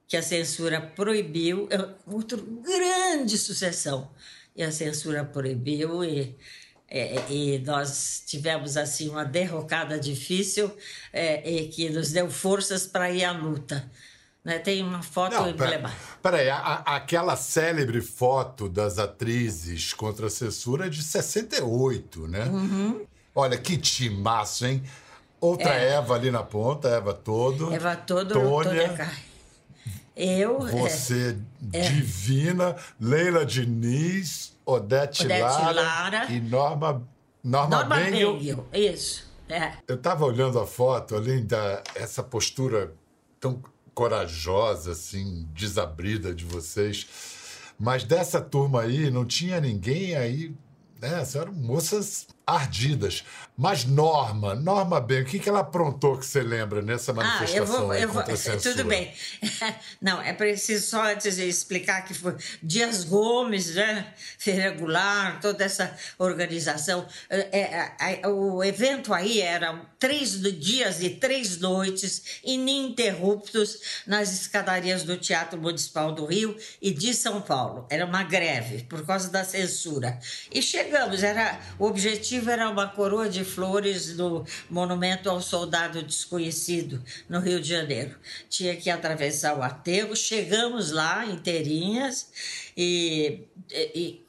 que 0.06 0.18
a 0.18 0.22
censura 0.22 0.82
proibiu. 0.82 1.70
É 1.72 1.78
outra 2.06 2.38
grande 2.38 3.38
sucessão. 3.38 4.12
E 4.60 4.64
a 4.64 4.74
censura 4.74 5.24
proibiu 5.24 6.04
e 6.04 6.36
é, 6.92 7.32
e 7.32 7.60
nós 7.60 8.24
tivemos 8.26 8.76
assim 8.76 9.08
uma 9.08 9.24
derrocada 9.24 9.98
difícil 9.98 10.70
é, 11.14 11.50
e 11.50 11.70
que 11.70 11.90
nos 11.90 12.12
deu 12.12 12.30
forças 12.30 12.86
para 12.86 13.10
ir 13.10 13.24
à 13.24 13.32
luta. 13.32 13.90
Né? 14.44 14.60
Tem 14.60 14.84
uma 14.84 15.02
foto 15.02 15.34
Não, 15.34 15.50
emblemática. 15.50 16.02
Peraí, 16.22 16.50
aquela 16.50 17.38
célebre 17.38 18.02
foto 18.02 18.68
das 18.68 19.00
atrizes 19.00 19.94
contra 19.94 20.28
a 20.28 20.30
censura 20.30 20.88
é 20.88 20.90
de 20.90 21.04
68, 21.04 22.28
né? 22.28 22.44
Uhum. 22.44 23.06
Olha 23.34 23.58
que 23.58 23.78
timaço, 23.78 24.66
hein? 24.66 24.84
Outra 25.40 25.74
é. 25.74 25.94
Eva 25.94 26.16
ali 26.16 26.30
na 26.30 26.44
ponta, 26.44 26.90
Eva 26.90 27.14
Todo. 27.14 27.72
Eva 27.72 27.96
Todo, 27.96 28.34
Tônia. 28.34 28.90
Tônia 28.90 29.12
eu. 30.20 30.68
É. 30.68 30.72
Você 30.72 31.38
é, 31.74 31.82
divina, 31.90 32.76
Leila 33.00 33.46
Diniz. 33.46 34.58
Odete, 34.66 35.26
Odete 35.26 35.42
Lara, 35.42 35.72
Lara, 35.72 36.32
e 36.32 36.40
Norma, 36.40 37.08
Norma, 37.44 37.78
Norma 37.78 37.96
Bengel. 37.96 38.34
Bengel. 38.38 38.68
Isso. 38.72 39.28
É. 39.48 39.74
Eu 39.88 39.96
estava 39.96 40.26
olhando 40.26 40.60
a 40.60 40.68
foto, 40.68 41.16
além 41.16 41.44
da 41.44 41.82
essa 41.96 42.22
postura 42.22 42.94
tão 43.40 43.64
corajosa, 43.96 44.92
assim, 44.92 45.48
desabrida 45.54 46.34
de 46.34 46.46
vocês, 46.46 47.08
mas 47.80 48.04
dessa 48.04 48.40
turma 48.40 48.82
aí 48.82 49.10
não 49.10 49.26
tinha 49.26 49.60
ninguém 49.60 50.16
aí, 50.16 50.54
né? 51.02 51.24
Eram 51.36 51.52
moças 51.54 52.28
ardidas. 52.56 53.24
Mas 53.62 53.84
Norma, 53.84 54.56
Norma 54.56 55.02
bem, 55.02 55.22
o 55.22 55.26
que, 55.26 55.38
que 55.38 55.50
ela 55.50 55.60
aprontou 55.60 56.18
que 56.18 56.26
você 56.26 56.42
lembra 56.42 56.82
nessa 56.82 57.12
manifestação 57.12 57.58
ah, 57.58 57.58
eu 57.58 57.66
vou, 57.66 57.94
eu 57.94 58.10
vou, 58.10 58.24
Tudo 58.64 58.86
bem. 58.86 59.14
Não, 60.00 60.22
é 60.22 60.32
preciso 60.32 60.88
só 60.88 61.04
antes 61.12 61.36
de 61.36 61.44
explicar 61.44 62.06
que 62.06 62.14
foi 62.14 62.38
Dias 62.64 63.04
Gomes, 63.04 63.76
né? 63.76 64.14
Regular, 64.46 65.42
toda 65.42 65.66
essa 65.66 65.94
organização. 66.18 67.06
É, 67.30 68.22
é, 68.22 68.28
o 68.30 68.64
evento 68.64 69.14
aí 69.14 69.42
era 69.42 69.78
três 70.00 70.42
dias 70.58 71.02
e 71.02 71.10
três 71.10 71.58
noites 71.58 72.40
ininterruptos 72.46 74.02
nas 74.08 74.32
escadarias 74.32 75.04
do 75.04 75.18
Teatro 75.18 75.60
Municipal 75.60 76.14
do 76.14 76.26
Rio 76.26 76.56
e 76.82 76.94
de 76.94 77.14
São 77.14 77.42
Paulo. 77.42 77.86
Era 77.90 78.06
uma 78.06 78.24
greve 78.24 78.84
por 78.84 79.06
causa 79.06 79.30
da 79.30 79.44
censura. 79.44 80.18
E 80.50 80.62
chegamos, 80.62 81.24
era 81.24 81.60
o 81.78 81.86
objetivo 81.86 82.39
objetivo 82.40 82.50
era 82.50 82.70
uma 82.70 82.88
coroa 82.88 83.30
de 83.30 83.44
flores 83.44 84.16
no 84.16 84.46
Monumento 84.70 85.30
ao 85.30 85.42
Soldado 85.42 86.02
Desconhecido, 86.02 87.04
no 87.28 87.40
Rio 87.40 87.62
de 87.62 87.68
Janeiro. 87.68 88.16
Tinha 88.50 88.76
que 88.76 88.90
atravessar 88.90 89.58
o 89.58 89.62
aterro, 89.62 90.16
chegamos 90.16 90.92
lá 90.92 91.26
inteirinhas 91.26 92.32
e, 92.76 93.42
e 93.72 94.26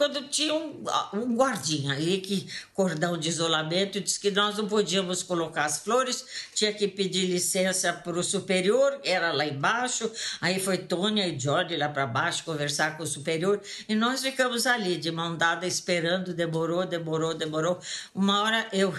quando 0.00 0.22
tinha 0.30 0.54
um, 0.54 0.82
um 1.12 1.36
guardinha 1.36 1.92
ali, 1.92 2.22
que 2.22 2.48
cordão 2.72 3.18
de 3.18 3.28
isolamento, 3.28 4.00
disse 4.00 4.18
que 4.18 4.30
nós 4.30 4.56
não 4.56 4.66
podíamos 4.66 5.22
colocar 5.22 5.66
as 5.66 5.80
flores, 5.80 6.24
tinha 6.54 6.72
que 6.72 6.88
pedir 6.88 7.26
licença 7.26 7.92
para 7.92 8.18
o 8.18 8.24
superior, 8.24 8.98
era 9.04 9.30
lá 9.30 9.44
embaixo. 9.44 10.10
Aí 10.40 10.58
foi 10.58 10.78
Tônia 10.78 11.28
e 11.28 11.38
Jorge 11.38 11.76
lá 11.76 11.86
para 11.90 12.06
baixo 12.06 12.44
conversar 12.44 12.96
com 12.96 13.02
o 13.02 13.06
superior 13.06 13.60
e 13.86 13.94
nós 13.94 14.22
ficamos 14.22 14.66
ali 14.66 14.96
de 14.96 15.10
mão 15.10 15.36
dada 15.36 15.66
esperando. 15.66 16.32
Demorou, 16.32 16.86
demorou, 16.86 17.34
demorou. 17.34 17.78
Uma 18.14 18.42
hora 18.42 18.68
eu, 18.72 18.94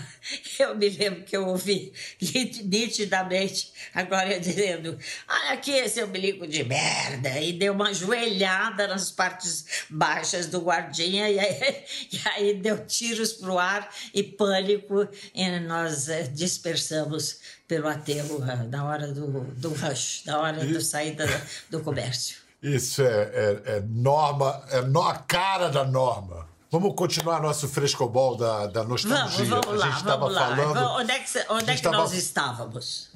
eu 0.60 0.76
me 0.76 0.90
lembro 0.90 1.22
que 1.22 1.34
eu 1.34 1.46
ouvi 1.46 1.94
nitidamente 2.20 3.72
agora 3.94 4.38
dizendo: 4.38 4.98
Olha 5.26 5.52
aqui 5.52 5.70
esse 5.70 6.04
umbilico 6.04 6.46
de 6.46 6.62
merda, 6.62 7.40
e 7.40 7.54
deu 7.54 7.72
uma 7.72 7.94
joelhada 7.94 8.86
nas 8.86 9.10
partes 9.10 9.86
baixas 9.88 10.41
do 10.46 10.60
guardinha 10.60 11.28
e 11.30 11.38
aí, 11.38 11.84
e 12.12 12.20
aí 12.28 12.54
deu 12.54 12.86
tiros 12.86 13.32
para 13.32 13.52
o 13.52 13.58
ar 13.58 13.88
e 14.14 14.22
pânico 14.22 15.08
e 15.34 15.60
nós 15.60 16.08
eh, 16.08 16.24
dispersamos 16.24 17.38
pelo 17.66 17.88
aterro 17.88 18.38
na 18.68 18.84
hora 18.84 19.08
do, 19.08 19.44
do 19.54 19.70
rush, 19.70 20.22
na 20.26 20.38
hora 20.38 20.64
da 20.64 20.80
saída 20.80 21.26
do 21.70 21.80
comércio. 21.80 22.42
Isso 22.62 23.02
é, 23.02 23.06
é, 23.06 23.62
é 23.76 23.80
norma, 23.80 24.62
é 24.70 24.82
no, 24.82 25.02
a 25.02 25.16
cara 25.16 25.68
da 25.68 25.84
norma. 25.84 26.46
Vamos 26.70 26.94
continuar 26.94 27.42
nosso 27.42 27.68
frescobol 27.68 28.36
da, 28.36 28.66
da 28.66 28.84
nostalgia. 28.84 29.44
Vamos, 29.44 29.66
vamos 29.66 29.80
lá, 29.80 29.86
a 29.86 29.90
gente 29.90 30.04
vamos 30.04 30.32
lá. 30.32 30.56
Falando, 30.56 30.80
onde 31.00 31.10
é 31.10 31.18
que, 31.18 31.46
onde 31.50 31.70
é 31.70 31.74
que 31.74 31.82
tava... 31.82 31.96
nós 31.98 32.12
estávamos? 32.14 33.10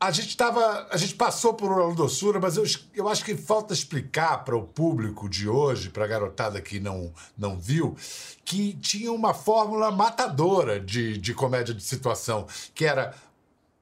A 0.00 0.10
gente 0.10 0.34
tava, 0.34 0.88
a 0.90 0.96
gente 0.96 1.14
passou 1.14 1.52
por 1.52 1.70
uma 1.70 1.94
doçura, 1.94 2.40
mas 2.40 2.56
eu, 2.56 2.64
eu 2.94 3.06
acho 3.06 3.22
que 3.22 3.36
falta 3.36 3.74
explicar 3.74 4.44
para 4.44 4.56
o 4.56 4.62
público 4.62 5.28
de 5.28 5.46
hoje, 5.46 5.90
para 5.90 6.06
a 6.06 6.08
garotada 6.08 6.58
que 6.58 6.80
não, 6.80 7.12
não 7.36 7.58
viu, 7.58 7.94
que 8.42 8.72
tinha 8.78 9.12
uma 9.12 9.34
fórmula 9.34 9.90
matadora 9.90 10.80
de, 10.80 11.18
de 11.18 11.34
comédia 11.34 11.74
de 11.74 11.82
situação, 11.82 12.46
que 12.74 12.86
era 12.86 13.14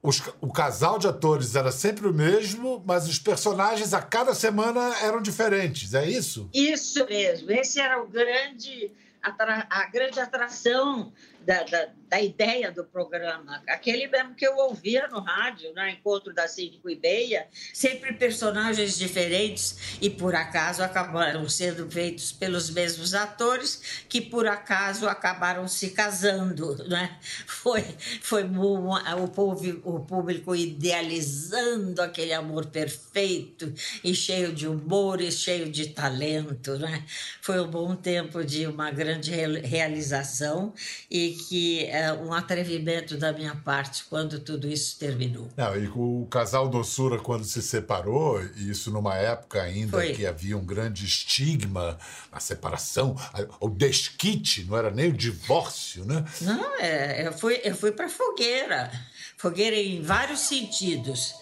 os, 0.03 0.21
o 0.41 0.53
casal 0.53 0.99
de 0.99 1.07
atores 1.07 1.55
era 1.55 1.71
sempre 1.71 2.09
o 2.09 2.13
mesmo, 2.13 2.83
mas 2.85 3.09
os 3.09 3.19
personagens 3.21 3.95
a 3.95 4.03
cada 4.03 4.35
semana 4.35 4.97
eram 5.03 5.23
diferentes. 5.23 5.95
É 5.95 6.09
isso? 6.09 6.51
Isso 6.53 7.05
mesmo. 7.07 7.51
Esse 7.51 7.81
era 7.81 8.03
o 8.03 8.09
grande 8.09 8.91
a 9.21 9.85
grande 9.91 10.21
atração 10.21 11.13
da, 11.49 11.63
da, 11.63 11.89
da, 12.11 12.21
ideia 12.21 12.71
do 12.71 12.85
programa, 12.85 13.63
aquele 13.67 14.07
mesmo 14.07 14.35
que 14.35 14.47
eu 14.47 14.55
ouvia 14.59 15.09
no 15.09 15.21
rádio, 15.21 15.71
no 15.71 15.77
né? 15.77 15.93
encontro 15.93 16.35
das 16.35 16.51
cinco 16.51 16.91
e 16.91 16.97
meia, 16.97 17.49
sempre 17.73 18.13
personagens 18.13 18.99
diferentes 18.99 19.97
e 19.99 20.11
por 20.11 20.35
acaso 20.35 20.83
acabaram 20.83 21.49
sendo 21.49 21.91
feitos 21.91 22.33
pelos 22.33 22.69
mesmos 22.69 23.15
atores 23.15 24.05
que 24.11 24.21
por 24.21 24.47
acaso 24.47 25.09
acabaram 25.09 25.67
se 25.67 25.89
casando, 25.93 26.87
né? 26.87 27.17
Foi, 27.47 27.83
foi 28.21 28.45
o, 28.45 29.29
povo, 29.29 29.81
o 29.85 30.01
público 30.01 30.55
idealizando 30.55 32.03
aquele 32.03 32.35
amor 32.35 32.67
perfeito 32.67 33.73
e 34.05 34.15
cheio 34.15 34.53
de 34.53 34.69
humor 34.69 35.19
e 35.23 35.33
cheio 35.33 35.71
de 35.71 35.89
talento, 35.89 36.79
né? 36.79 37.07
Foi 37.41 37.59
um 37.59 37.71
bom 37.71 37.97
tempo 37.97 38.45
de 38.45 38.67
uma 38.67 38.91
grande 38.91 39.31
realização 39.31 40.75
e 41.11 41.38
que 41.39 41.87
é 41.87 42.13
um 42.13 42.33
atrevimento 42.33 43.17
da 43.17 43.33
minha 43.33 43.55
parte 43.55 44.05
quando 44.05 44.39
tudo 44.41 44.69
isso 44.69 44.99
terminou. 44.99 45.49
Não, 45.57 45.77
e 45.77 45.89
o 45.89 46.27
casal 46.31 46.69
doçura 46.69 47.19
quando 47.19 47.45
se 47.45 47.63
separou, 47.63 48.43
e 48.57 48.71
isso 48.71 48.91
numa 48.91 49.15
época 49.15 49.63
ainda 49.63 49.99
Foi. 49.99 50.13
que 50.13 50.27
havia 50.27 50.57
um 50.57 50.65
grande 50.65 51.05
estigma 51.05 51.99
na 52.33 52.41
separação, 52.41 53.17
o 53.61 53.69
desquite, 53.69 54.65
não 54.65 54.77
era 54.77 54.91
nem 54.91 55.09
o 55.09 55.13
divórcio, 55.13 56.05
né? 56.05 56.25
Não, 56.41 56.77
é, 56.79 57.27
eu 57.27 57.33
fui, 57.33 57.61
eu 57.65 57.75
fui 57.75 57.93
para 57.93 58.09
fogueira. 58.09 58.91
Fogueira 59.37 59.77
em 59.77 60.03
vários 60.03 60.41
sentidos, 60.41 61.35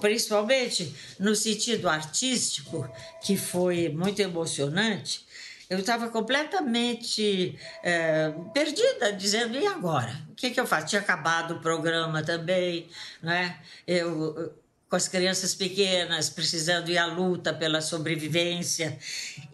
principalmente 0.00 0.92
no 1.18 1.34
sentido 1.36 1.88
artístico, 1.88 2.90
que 3.22 3.36
foi 3.36 3.88
muito 3.88 4.20
emocionante, 4.20 5.24
eu 5.70 5.78
estava 5.78 6.08
completamente 6.08 7.56
é, 7.80 8.34
perdida, 8.52 9.12
dizendo, 9.12 9.56
e 9.56 9.64
agora? 9.68 10.12
O 10.28 10.34
que, 10.34 10.50
que 10.50 10.58
eu 10.58 10.66
faço? 10.66 10.88
Tinha 10.88 11.00
acabado 11.00 11.54
o 11.54 11.60
programa 11.60 12.24
também, 12.24 12.88
né? 13.22 13.56
Eu, 13.86 14.52
com 14.88 14.96
as 14.96 15.06
crianças 15.06 15.54
pequenas, 15.54 16.28
precisando 16.28 16.90
ir 16.90 16.98
à 16.98 17.06
luta 17.06 17.54
pela 17.54 17.80
sobrevivência. 17.80 18.98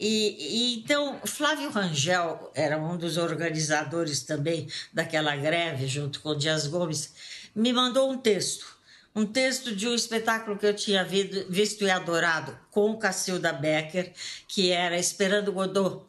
E, 0.00 0.36
e, 0.38 0.78
então, 0.78 1.20
Flávio 1.26 1.68
Rangel 1.68 2.50
era 2.54 2.78
um 2.78 2.96
dos 2.96 3.18
organizadores 3.18 4.22
também 4.22 4.66
daquela 4.94 5.36
greve, 5.36 5.86
junto 5.86 6.20
com 6.20 6.34
Dias 6.34 6.66
Gomes, 6.66 7.12
me 7.54 7.74
mandou 7.74 8.10
um 8.10 8.16
texto 8.16 8.75
um 9.16 9.24
texto 9.24 9.74
de 9.74 9.88
um 9.88 9.94
espetáculo 9.94 10.58
que 10.58 10.66
eu 10.66 10.74
tinha 10.74 11.02
visto 11.02 11.84
e 11.84 11.90
adorado 11.90 12.56
com 12.70 12.94
Cacilda 12.98 13.50
Becker, 13.50 14.12
que 14.46 14.70
era 14.70 14.98
Esperando 14.98 15.52
Godot. 15.52 16.04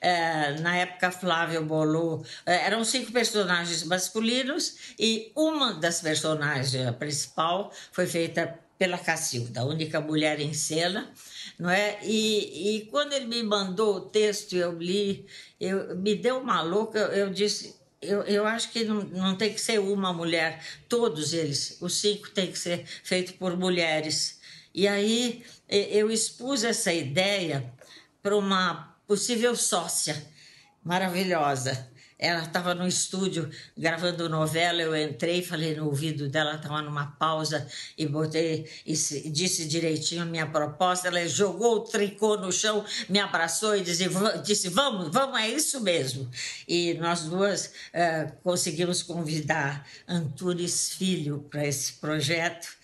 É, 0.00 0.52
na 0.60 0.76
época, 0.76 1.10
Flávio 1.10 1.64
bolou. 1.64 2.24
É, 2.46 2.66
eram 2.66 2.84
cinco 2.84 3.10
personagens 3.10 3.82
masculinos 3.82 4.94
e 4.96 5.32
uma 5.34 5.72
das 5.74 6.00
personagens 6.00 6.72
principal 6.96 7.72
foi 7.90 8.06
feita 8.06 8.60
pela 8.78 8.98
Cacilda, 8.98 9.60
a 9.60 9.64
única 9.64 10.00
mulher 10.00 10.38
em 10.40 10.52
cena, 10.52 11.10
não 11.58 11.70
é? 11.70 11.98
E, 12.02 12.76
e 12.76 12.86
quando 12.86 13.14
ele 13.14 13.26
me 13.26 13.42
mandou 13.42 13.96
o 13.96 14.00
texto, 14.00 14.54
eu 14.54 14.76
li, 14.78 15.26
eu, 15.60 15.96
me 15.96 16.14
deu 16.14 16.38
uma 16.38 16.60
louca, 16.60 16.98
eu 16.98 17.30
disse, 17.30 17.74
eu, 18.04 18.22
eu 18.22 18.46
acho 18.46 18.70
que 18.70 18.84
não, 18.84 19.02
não 19.02 19.36
tem 19.36 19.52
que 19.52 19.60
ser 19.60 19.78
uma 19.78 20.12
mulher, 20.12 20.62
todos 20.88 21.32
eles, 21.32 21.78
os 21.80 22.00
cinco 22.00 22.30
tem 22.30 22.50
que 22.50 22.58
ser 22.58 22.84
feito 23.02 23.34
por 23.34 23.56
mulheres. 23.56 24.40
E 24.74 24.88
aí 24.88 25.44
eu 25.68 26.10
expus 26.10 26.64
essa 26.64 26.92
ideia 26.92 27.72
para 28.22 28.36
uma 28.36 28.96
possível 29.06 29.54
sócia 29.54 30.24
maravilhosa. 30.82 31.90
Ela 32.18 32.44
estava 32.44 32.74
no 32.74 32.86
estúdio 32.86 33.50
gravando 33.76 34.28
novela, 34.28 34.80
eu 34.80 34.96
entrei, 34.96 35.42
falei 35.42 35.74
no 35.74 35.86
ouvido 35.86 36.28
dela, 36.28 36.54
estava 36.54 36.80
numa 36.80 37.06
pausa 37.06 37.66
e 37.98 38.06
botei 38.06 38.70
e 38.86 38.92
disse 38.92 39.66
direitinho 39.66 40.22
a 40.22 40.24
minha 40.24 40.46
proposta. 40.46 41.08
Ela 41.08 41.26
jogou 41.26 41.76
o 41.76 41.80
tricô 41.80 42.36
no 42.36 42.52
chão, 42.52 42.84
me 43.08 43.18
abraçou 43.18 43.76
e 43.76 43.82
disse, 43.82 44.08
disse 44.44 44.68
vamos, 44.68 45.08
vamos, 45.12 45.40
é 45.40 45.48
isso 45.48 45.80
mesmo. 45.80 46.30
E 46.68 46.94
nós 46.94 47.22
duas 47.22 47.66
uh, 47.66 48.32
conseguimos 48.42 49.02
convidar 49.02 49.86
Antunes 50.06 50.90
Filho 50.90 51.46
para 51.50 51.66
esse 51.66 51.94
projeto 51.94 52.83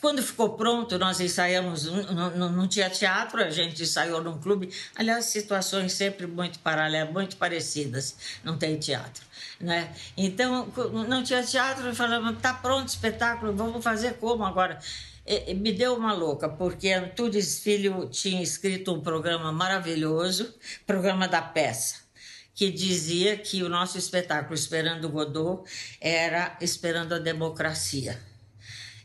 quando 0.00 0.22
ficou 0.22 0.50
pronto, 0.50 0.98
nós 0.98 1.20
ensaiamos, 1.20 1.84
não, 1.84 2.68
tinha 2.68 2.88
teatro, 2.88 3.42
a 3.42 3.50
gente 3.50 3.82
ensaiou 3.82 4.22
num 4.22 4.38
clube. 4.38 4.70
Aliás, 4.94 5.26
situações 5.26 5.92
sempre 5.92 6.26
muito 6.26 6.58
paralelas, 6.60 7.12
muito 7.12 7.36
parecidas, 7.36 8.16
não 8.44 8.56
tem 8.56 8.78
teatro. 8.78 9.24
Né? 9.60 9.92
Então, 10.16 10.68
não 11.08 11.22
tinha 11.22 11.42
teatro, 11.42 11.94
falamos, 11.94 12.40
tá 12.40 12.54
pronto 12.54 12.88
o 12.88 12.90
espetáculo, 12.90 13.52
vamos 13.52 13.82
fazer 13.82 14.14
como 14.14 14.44
agora? 14.44 14.78
E, 15.26 15.52
me 15.54 15.72
deu 15.72 15.94
uma 15.96 16.12
louca, 16.12 16.48
porque 16.48 16.92
Antunes 16.92 17.58
Filho 17.60 18.08
tinha 18.08 18.42
escrito 18.42 18.94
um 18.94 19.00
programa 19.00 19.52
maravilhoso, 19.52 20.54
programa 20.86 21.26
da 21.26 21.42
peça 21.42 22.08
que 22.54 22.72
dizia 22.72 23.36
que 23.36 23.62
o 23.62 23.68
nosso 23.68 23.96
espetáculo 23.96 24.52
Esperando 24.52 25.08
Godot 25.08 25.62
era 26.00 26.58
Esperando 26.60 27.14
a 27.14 27.18
Democracia. 27.20 28.20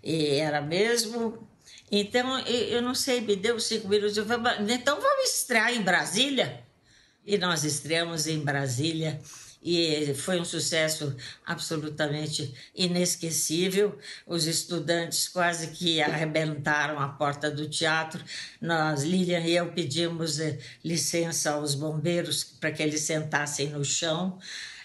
E 0.04 0.36
era 0.36 0.62
mesmo. 0.62 1.48
Então, 1.92 2.40
eu 2.40 2.82
não 2.82 2.94
sei, 2.94 3.22
me 3.22 3.36
deu 3.36 3.60
cinco 3.60 3.88
minutos. 3.88 4.18
Eu 4.18 4.26
falei, 4.26 4.74
então 4.74 5.00
vamos 5.00 5.30
estrear 5.30 5.74
em 5.74 5.82
Brasília? 5.82 6.64
E 7.26 7.38
nós 7.38 7.64
estreamos 7.64 8.28
em 8.28 8.40
Brasília 8.40 9.22
e 9.64 10.14
foi 10.16 10.42
um 10.42 10.46
sucesso 10.46 11.16
absolutamente 11.46 12.54
inesquecível. 12.76 13.98
Os 14.28 14.46
estudantes 14.46 15.30
quase 15.30 15.68
que 15.68 16.02
arrebentaram 16.02 17.00
a 17.00 17.08
porta 17.08 17.50
do 17.50 17.70
teatro. 17.70 18.22
Nós, 18.60 19.04
Lilian 19.04 19.40
e 19.40 19.56
eu, 19.56 19.72
pedimos 19.72 20.40
eh, 20.40 20.60
licença 20.84 21.52
aos 21.52 21.76
bombeiros 21.76 22.44
para 22.44 22.72
que 22.72 22.84
eles 22.84 23.02
sentassem 23.02 23.70
no 23.70 23.86
chão. 23.86 24.38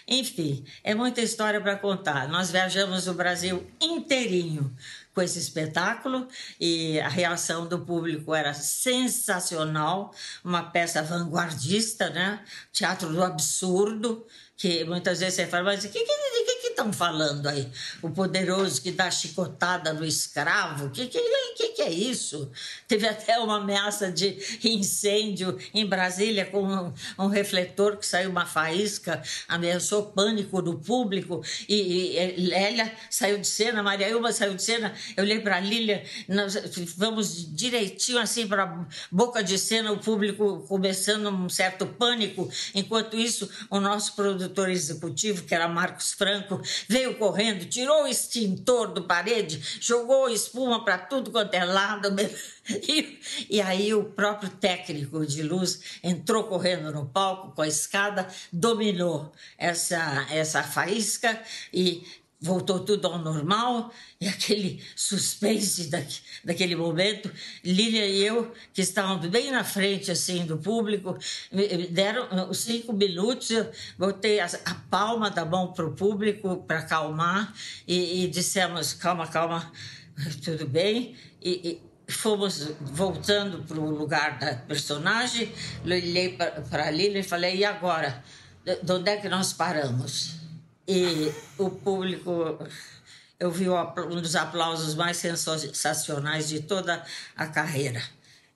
Enfim, 0.07 0.65
é 0.83 0.95
muita 0.95 1.21
história 1.21 1.59
para 1.59 1.75
contar. 1.75 2.29
Nós 2.29 2.49
viajamos 2.49 3.07
o 3.07 3.13
Brasil 3.13 3.67
inteirinho 3.81 4.73
com 5.19 5.23
esse 5.23 5.37
espetáculo 5.37 6.29
e 6.57 6.97
a 7.01 7.09
reação 7.09 7.67
do 7.67 7.79
público 7.79 8.33
era 8.33 8.53
sensacional, 8.53 10.13
uma 10.45 10.63
peça 10.63 11.03
vanguardista, 11.03 12.09
né? 12.09 12.41
Teatro 12.71 13.09
do 13.11 13.21
absurdo, 13.21 14.25
que 14.55 14.85
muitas 14.85 15.19
vezes 15.19 15.35
você 15.35 15.45
fala, 15.45 15.65
mas 15.65 15.83
o 15.83 15.89
que, 15.89 15.99
que, 15.99 16.45
que, 16.45 16.55
estão 16.79 16.93
falando 16.93 17.47
aí? 17.47 17.69
O 18.01 18.09
poderoso 18.09 18.81
que 18.81 18.91
dá 18.91 19.11
chicotada 19.11 19.93
no 19.93 20.05
escravo? 20.05 20.85
O 20.85 20.89
que, 20.89 21.07
que, 21.07 21.19
que, 21.55 21.67
que 21.69 21.81
é 21.81 21.91
isso? 21.91 22.49
Teve 22.87 23.07
até 23.07 23.37
uma 23.39 23.57
ameaça 23.57 24.11
de 24.11 24.37
incêndio 24.63 25.57
em 25.73 25.85
Brasília 25.85 26.45
com 26.45 26.63
um, 26.63 26.93
um 27.17 27.27
refletor 27.27 27.97
que 27.97 28.05
saiu 28.05 28.29
uma 28.29 28.45
faísca, 28.45 29.21
ameaçou 29.47 30.07
pânico 30.07 30.61
do 30.61 30.77
público 30.77 31.43
e, 31.67 32.17
e 32.17 32.47
Lélia 32.47 32.91
saiu 33.09 33.37
de 33.37 33.47
cena, 33.47 33.83
Maria 33.83 34.09
Ilma 34.09 34.31
saiu 34.31 34.55
de 34.55 34.63
cena. 34.63 34.93
Eu 35.15 35.23
olhei 35.23 35.39
para 35.39 35.59
Lília, 35.59 36.03
nós 36.27 36.57
vamos 36.95 37.53
direitinho 37.53 38.19
assim 38.19 38.47
para 38.47 38.87
boca 39.11 39.43
de 39.43 39.57
cena, 39.57 39.91
o 39.91 39.97
público 39.97 40.65
começando 40.67 41.29
um 41.29 41.49
certo 41.49 41.85
pânico. 41.85 42.49
Enquanto 42.73 43.17
isso, 43.17 43.49
o 43.69 43.79
nosso 43.79 44.15
produtor 44.15 44.69
executivo, 44.69 45.43
que 45.43 45.53
era 45.53 45.67
Marcos 45.67 46.13
Franco, 46.13 46.61
veio 46.87 47.15
correndo, 47.15 47.65
tirou 47.65 48.03
o 48.03 48.07
extintor 48.07 48.93
do 48.93 49.03
parede, 49.03 49.61
jogou 49.79 50.29
espuma 50.29 50.83
para 50.83 50.97
tudo 50.97 51.31
quanto 51.31 51.53
é 51.53 51.65
lado. 51.65 52.09
E, 52.87 53.19
e 53.49 53.59
aí 53.59 53.95
o 53.95 54.03
próprio 54.03 54.47
técnico 54.47 55.25
de 55.25 55.41
luz 55.41 55.81
entrou 56.03 56.43
correndo 56.43 56.91
no 56.91 57.03
palco 57.03 57.51
com 57.55 57.63
a 57.63 57.67
escada, 57.67 58.27
dominou 58.53 59.31
essa, 59.57 60.27
essa 60.29 60.61
faísca 60.61 61.41
e 61.73 62.03
voltou 62.41 62.79
tudo 62.79 63.05
ao 63.07 63.19
normal 63.19 63.91
e 64.19 64.27
aquele 64.27 64.81
suspense 64.95 65.89
da, 65.89 66.01
daquele 66.43 66.75
momento, 66.75 67.29
Lília 67.63 68.05
e 68.05 68.23
eu, 68.23 68.53
que 68.73 68.81
estávamos 68.81 69.25
bem 69.27 69.51
na 69.51 69.63
frente 69.63 70.09
assim 70.09 70.45
do 70.45 70.57
público, 70.57 71.17
deram 71.89 72.49
os 72.49 72.59
cinco 72.59 72.93
minutos, 72.93 73.49
eu 73.49 73.69
botei 73.97 74.39
a, 74.39 74.45
a 74.45 74.75
palma 74.89 75.29
da 75.29 75.43
mão 75.43 75.73
para 75.73 75.85
o 75.85 75.93
público 75.93 76.63
para 76.65 76.79
acalmar 76.79 77.53
e, 77.85 78.23
e, 78.23 78.27
dissemos, 78.29 78.93
calma, 78.93 79.27
calma, 79.27 79.71
tudo 80.43 80.65
bem, 80.65 81.15
e, 81.41 81.81
e 82.07 82.11
fomos 82.11 82.71
voltando 82.79 83.63
para 83.63 83.79
o 83.79 83.89
lugar 83.89 84.39
da 84.39 84.55
personagem, 84.55 85.51
olhei 85.83 86.37
para 86.69 86.87
a 86.87 86.91
Lília 86.91 87.19
e 87.19 87.23
falei, 87.23 87.57
e 87.57 87.65
agora? 87.65 88.23
De 88.81 88.91
onde 88.91 89.09
é 89.09 89.17
que 89.17 89.27
nós 89.27 89.51
paramos? 89.53 90.38
E 90.91 91.31
o 91.55 91.69
público, 91.69 92.57
eu 93.39 93.51
vi 93.51 93.69
um 93.69 94.19
dos 94.19 94.35
aplausos 94.35 94.95
mais 94.95 95.17
sensacionais 95.17 96.49
de 96.49 96.61
toda 96.61 97.05
a 97.37 97.45
carreira. 97.45 98.01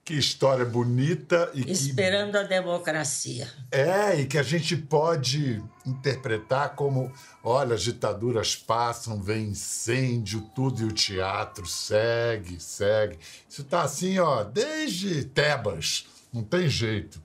Que 0.04 0.16
história 0.16 0.66
bonita 0.66 1.52
e 1.54 1.72
Esperando 1.72 2.32
que... 2.32 2.38
a 2.38 2.44
democracia. 2.44 3.48
É, 3.72 4.20
e 4.20 4.26
que 4.26 4.40
a 4.40 4.44
gente 4.44 4.76
pode 4.76 5.64
interpretar 5.86 6.76
como: 6.76 7.14
olha, 7.44 7.76
as 7.76 7.84
ditaduras 7.84 8.56
passam, 8.56 9.22
vem 9.22 9.50
incêndio, 9.50 10.42
tudo 10.56 10.82
e 10.82 10.86
o 10.86 10.92
teatro 10.92 11.68
segue, 11.68 12.60
segue. 12.60 13.20
Isso 13.48 13.62
está 13.62 13.84
assim, 13.84 14.18
ó, 14.18 14.44
desde 14.44 15.24
Tebas, 15.24 16.08
não 16.34 16.44
tem 16.44 16.68
jeito. 16.68 17.22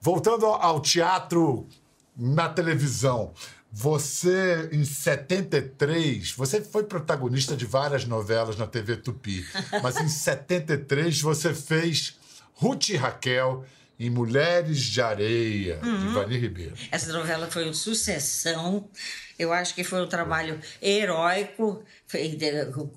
Voltando 0.00 0.46
ao 0.46 0.80
teatro 0.80 1.66
na 2.16 2.48
televisão. 2.48 3.34
Você, 3.78 4.70
em 4.72 4.86
73, 4.86 6.32
você 6.32 6.62
foi 6.62 6.84
protagonista 6.84 7.54
de 7.54 7.66
várias 7.66 8.06
novelas 8.06 8.56
na 8.56 8.66
TV 8.66 8.96
Tupi, 8.96 9.46
mas 9.82 9.98
em 9.98 10.08
73 10.08 11.20
você 11.20 11.52
fez 11.52 12.16
Ruth 12.54 12.88
e 12.88 12.96
Raquel 12.96 13.66
em 14.00 14.08
Mulheres 14.08 14.80
de 14.80 15.02
Areia, 15.02 15.78
uhum. 15.82 15.98
de 15.98 16.08
Vani 16.14 16.38
Ribeiro. 16.38 16.74
Essa 16.90 17.12
novela 17.12 17.50
foi 17.50 17.64
uma 17.64 17.74
sucessão. 17.74 18.88
Eu 19.38 19.52
acho 19.52 19.74
que 19.74 19.84
foi 19.84 20.00
um 20.00 20.08
trabalho 20.08 20.58
heróico 20.80 21.84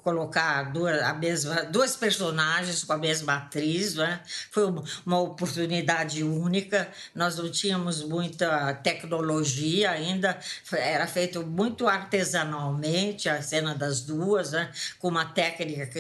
colocar 0.04 0.72
duas, 0.72 1.02
a 1.02 1.14
mesma, 1.14 1.64
duas 1.64 1.96
personagens 1.96 2.84
com 2.84 2.94
a 2.94 2.98
mesma 2.98 3.36
atriz. 3.36 3.96
Né? 3.96 4.20
Foi 4.52 4.66
uma, 4.66 4.84
uma 5.06 5.20
oportunidade 5.20 6.24
única. 6.24 6.90
Nós 7.14 7.38
não 7.38 7.50
tínhamos 7.50 8.04
muita 8.04 8.74
tecnologia 8.76 9.92
ainda. 9.92 10.40
Era 10.72 11.08
feito 11.08 11.46
muito 11.46 11.88
artesanalmente 11.88 13.28
a 13.28 13.42
cena 13.42 13.74
das 13.74 14.02
duas, 14.02 14.52
né? 14.52 14.72
com 15.00 15.08
uma 15.08 15.26
técnica 15.26 15.86
que 15.88 16.00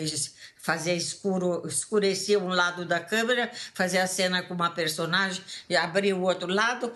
fazia 0.60 0.93
escuro, 0.93 1.65
escurecia 1.65 2.38
um 2.38 2.50
lado 2.50 2.86
da 2.86 3.00
câmera, 3.00 3.50
fazia 3.74 4.04
a 4.04 4.08
cena 4.08 4.43
com 4.43 4.54
uma 4.54 4.69
personagem, 4.69 5.41
e 5.69 5.76
abria 5.76 6.15
o 6.15 6.22
outro 6.22 6.52
lado, 6.52 6.93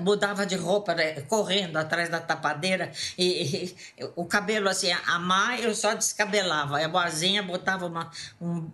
mudava 0.00 0.44
de 0.44 0.54
roupa, 0.54 0.94
né, 0.94 1.22
correndo 1.22 1.76
atrás 1.78 2.08
da 2.10 2.20
tapadeira, 2.20 2.92
e, 3.16 3.74
e, 3.98 4.04
o 4.14 4.26
cabelo 4.26 4.68
assim, 4.68 4.92
a 4.92 5.18
eu 5.64 5.74
só 5.74 5.94
descabelava, 5.94 6.82
a 6.82 6.88
boazinha 6.88 7.42
botava 7.42 7.86
uma, 7.86 8.10
um, 8.40 8.70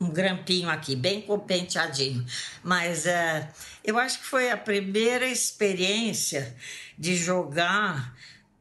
um 0.00 0.10
grampinho 0.10 0.68
aqui, 0.68 0.94
bem 0.94 1.24
penteadinho. 1.46 2.24
Mas 2.62 3.06
uh, 3.06 3.48
eu 3.82 3.98
acho 3.98 4.20
que 4.20 4.26
foi 4.26 4.50
a 4.50 4.56
primeira 4.56 5.26
experiência 5.26 6.54
de 6.98 7.16
jogar 7.16 8.14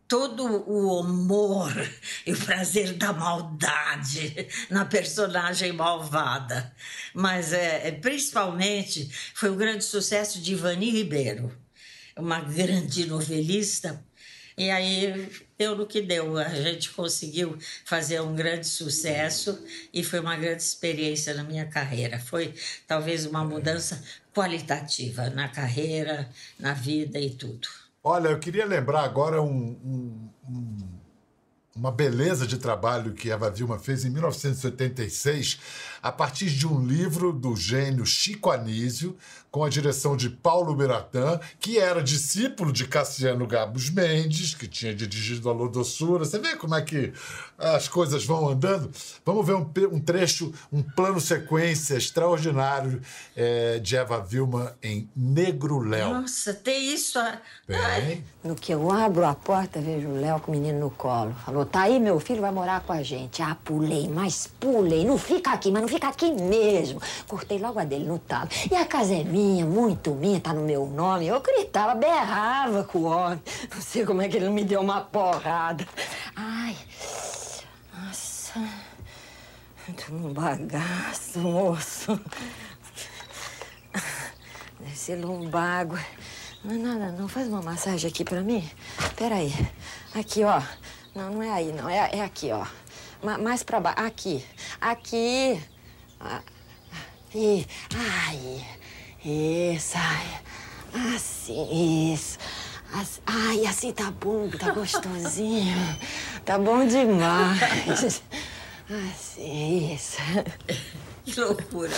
todo 0.07 0.45
o 0.45 0.99
humor 0.99 1.73
e 2.25 2.33
o 2.33 2.37
prazer 2.37 2.93
da 2.93 3.11
maldade 3.11 4.47
na 4.69 4.85
personagem 4.85 5.71
malvada. 5.71 6.71
Mas 7.13 7.51
é, 7.51 7.91
principalmente 7.91 9.09
foi 9.33 9.49
o 9.49 9.55
grande 9.55 9.83
sucesso 9.83 10.39
de 10.39 10.53
Ivani 10.53 10.91
Ribeiro, 10.91 11.51
uma 12.15 12.41
grande 12.41 13.07
novelista 13.07 14.03
E 14.55 14.69
aí 14.69 15.31
deu 15.63 15.75
no 15.77 15.87
que 15.87 16.01
deu. 16.01 16.37
A 16.37 16.49
gente 16.49 16.91
conseguiu 16.91 17.57
fazer 17.85 18.21
um 18.21 18.35
grande 18.35 18.67
sucesso 18.67 19.57
e 19.93 20.03
foi 20.03 20.19
uma 20.19 20.35
grande 20.35 20.61
experiência 20.61 21.33
na 21.33 21.43
minha 21.43 21.65
carreira. 21.65 22.19
Foi 22.19 22.53
talvez 22.85 23.25
uma 23.25 23.43
mudança 23.45 24.03
qualitativa 24.33 25.29
na 25.29 25.47
carreira, 25.47 26.29
na 26.59 26.73
vida 26.73 27.19
e 27.19 27.29
tudo. 27.29 27.67
Olha, 28.03 28.27
eu 28.27 28.39
queria 28.39 28.65
lembrar 28.65 29.03
agora 29.03 29.41
um, 29.41 29.79
um, 29.85 30.29
um, 30.49 30.77
uma 31.73 31.91
beleza 31.91 32.45
de 32.45 32.57
trabalho 32.57 33.13
que 33.13 33.31
Eva 33.31 33.49
Vilma 33.49 33.79
fez 33.79 34.03
em 34.03 34.09
1986, 34.09 35.59
a 36.01 36.11
partir 36.11 36.49
de 36.49 36.67
um 36.67 36.85
livro 36.85 37.31
do 37.31 37.55
gênio 37.55 38.05
Chico 38.05 38.51
Anísio, 38.51 39.17
com 39.53 39.63
a 39.63 39.69
direção 39.69 40.17
de 40.17 40.31
Paulo 40.31 40.73
Biratã, 40.73 41.39
que 41.59 41.77
era 41.77 42.01
discípulo 42.01 42.73
de 42.73 42.87
Cassiano 42.87 43.45
Gabos 43.45 43.87
Mendes, 43.91 44.55
que 44.55 44.67
tinha 44.67 44.95
dirigido 44.95 45.47
a 45.47 45.53
Lodossura. 45.53 46.25
Você 46.25 46.39
vê 46.39 46.55
como 46.55 46.73
é 46.73 46.81
que 46.81 47.13
as 47.55 47.87
coisas 47.87 48.25
vão 48.25 48.49
andando? 48.49 48.89
Vamos 49.23 49.45
ver 49.45 49.53
um, 49.53 49.69
um 49.91 49.99
trecho, 49.99 50.51
um 50.71 50.81
plano 50.81 51.21
sequência 51.21 51.93
extraordinário 51.95 52.99
é, 53.35 53.77
de 53.77 53.95
Eva 53.95 54.19
Vilma 54.19 54.75
em 54.81 55.07
Negro 55.15 55.77
Léo. 55.77 56.21
Nossa, 56.21 56.51
tem 56.51 56.91
isso. 56.91 57.19
Tem. 57.67 58.23
No 58.43 58.55
que 58.55 58.73
eu 58.73 58.91
abro 58.91 59.23
a 59.23 59.35
porta, 59.35 59.79
vejo 59.79 60.07
o 60.07 60.19
Léo 60.19 60.39
com 60.39 60.51
o 60.51 60.55
menino 60.55 60.79
no 60.79 60.89
colo. 60.89 61.31
Falou, 61.45 61.63
tá 61.63 61.83
aí, 61.83 61.99
meu 61.99 62.19
filho 62.19 62.41
vai 62.41 62.51
morar 62.51 62.81
com 62.81 62.91
a 62.91 63.03
gente. 63.03 63.41
Ah, 63.43 63.55
pulei, 63.63 64.09
mas 64.09 64.49
pulei. 64.59 65.05
Não 65.05 65.19
fica 65.19 65.51
aqui, 65.51 65.71
mas 65.71 65.83
não 65.83 65.87
fica 65.87 66.07
aqui 66.07 66.31
mesmo. 66.31 66.99
Cortei 67.27 67.59
logo 67.59 67.77
a 67.79 67.83
dele 67.83 68.05
no 68.05 68.17
talo. 68.17 68.49
E 68.69 68.75
a 68.75 68.83
casa 68.83 69.13
é 69.13 69.23
minha, 69.23 69.42
muito 69.63 70.11
minha, 70.11 70.39
tá 70.39 70.53
no 70.53 70.61
meu 70.61 70.85
nome. 70.85 71.27
Eu 71.27 71.41
gritava, 71.41 71.95
berrava 71.95 72.83
com 72.83 72.99
o 72.99 73.03
homem. 73.03 73.41
Não 73.73 73.81
sei 73.81 74.05
como 74.05 74.21
é 74.21 74.29
que 74.29 74.37
ele 74.37 74.49
me 74.49 74.63
deu 74.63 74.81
uma 74.81 75.01
porrada. 75.01 75.87
Ai, 76.35 76.75
nossa. 77.93 78.59
Tô 79.97 80.13
num 80.13 80.33
bagaço, 80.33 81.39
moço. 81.39 82.19
Deve 84.79 84.95
ser 84.95 85.15
lumbago. 85.15 85.97
Não 86.63 86.75
é 86.75 86.77
nada, 86.77 87.11
não. 87.11 87.27
Faz 87.27 87.47
uma 87.47 87.61
massagem 87.61 88.09
aqui 88.09 88.23
pra 88.23 88.41
mim. 88.41 88.69
Pera 89.15 89.35
aí. 89.35 89.53
Aqui, 90.15 90.43
ó. 90.43 90.61
Não, 91.13 91.31
não 91.31 91.43
é 91.43 91.51
aí, 91.51 91.71
não. 91.71 91.89
É, 91.89 92.09
é 92.13 92.21
aqui, 92.21 92.51
ó. 92.51 92.65
Ma 93.21 93.37
mais 93.37 93.63
pra 93.63 93.79
baixo. 93.79 93.99
Aqui. 93.99 94.45
Aqui. 94.79 95.61
Ah, 96.19 96.41
e, 97.35 97.65
ai. 97.95 98.65
Isso, 99.25 99.97
ai. 99.97 101.13
Assim, 101.15 102.13
isso. 102.13 102.37
Assim, 102.93 103.21
ai, 103.25 103.65
assim 103.65 103.91
tá 103.91 104.11
bom, 104.11 104.49
tá 104.49 104.71
gostosinho. 104.71 105.77
Tá 106.43 106.59
bom 106.59 106.85
demais. 106.85 108.21
Assim, 108.89 109.93
isso. 109.93 110.17
Que 111.23 111.39
loucura. 111.39 111.89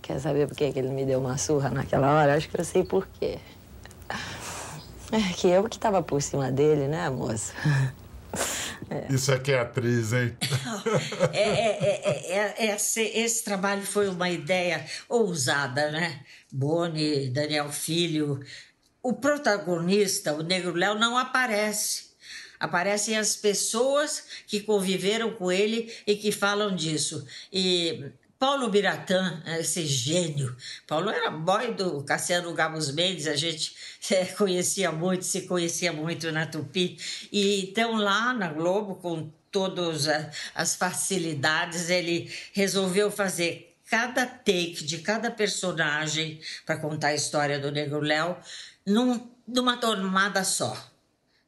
Quer 0.00 0.20
saber 0.20 0.46
por 0.46 0.56
que 0.56 0.64
ele 0.64 0.88
me 0.88 1.04
deu 1.04 1.18
uma 1.18 1.36
surra 1.36 1.68
naquela 1.68 2.12
hora? 2.12 2.36
Acho 2.36 2.48
que 2.48 2.60
eu 2.60 2.64
sei 2.64 2.84
por 2.84 3.08
quê. 3.18 3.40
É 5.10 5.32
que 5.34 5.48
eu 5.48 5.68
que 5.68 5.78
tava 5.80 6.00
por 6.00 6.22
cima 6.22 6.52
dele, 6.52 6.86
né, 6.86 7.10
moça? 7.10 7.52
É. 8.90 9.12
Isso 9.12 9.32
aqui 9.32 9.52
é 9.52 9.60
atriz, 9.60 10.12
hein? 10.12 10.36
É, 11.32 11.40
é, 11.40 12.54
é, 12.58 12.74
esse, 12.74 13.02
esse, 13.02 13.44
trabalho 13.44 13.82
foi 13.82 14.08
uma 14.08 14.30
ideia 14.30 14.84
ousada, 15.08 15.90
né? 15.90 16.20
Boni, 16.50 17.28
Daniel 17.28 17.70
Filho. 17.70 18.40
O 19.02 19.12
protagonista, 19.14 20.32
o 20.32 20.42
Negro 20.42 20.74
Léo, 20.74 20.94
não 20.94 21.16
aparece. 21.16 22.08
Aparecem 22.58 23.16
as 23.16 23.36
pessoas 23.36 24.24
que 24.46 24.60
conviveram 24.60 25.32
com 25.32 25.52
ele 25.52 25.92
e 26.06 26.16
que 26.16 26.32
falam 26.32 26.74
disso. 26.74 27.24
E 27.52 28.10
Paulo 28.38 28.68
Biratã, 28.68 29.42
esse 29.58 29.84
gênio. 29.84 30.56
Paulo 30.86 31.10
era 31.10 31.28
boy 31.28 31.74
do 31.74 32.04
Cassiano 32.04 32.54
Gabos 32.54 32.92
Mendes, 32.92 33.26
a 33.26 33.34
gente 33.34 33.74
é, 34.14 34.24
conhecia 34.26 34.92
muito, 34.92 35.24
se 35.24 35.42
conhecia 35.42 35.92
muito 35.92 36.30
na 36.30 36.46
Tupi. 36.46 36.96
E 37.32 37.62
então 37.62 37.96
lá 37.96 38.32
na 38.32 38.52
Globo, 38.52 38.94
com 38.94 39.28
todas 39.50 40.06
as 40.54 40.76
facilidades, 40.76 41.90
ele 41.90 42.32
resolveu 42.52 43.10
fazer 43.10 43.76
cada 43.90 44.24
take 44.24 44.84
de 44.84 44.98
cada 44.98 45.32
personagem 45.32 46.40
para 46.64 46.76
contar 46.78 47.08
a 47.08 47.14
história 47.14 47.58
do 47.58 47.72
Negro 47.72 48.00
Léo 48.00 48.36
num, 48.86 49.28
numa 49.48 49.78
tomada 49.78 50.44
só. 50.44 50.76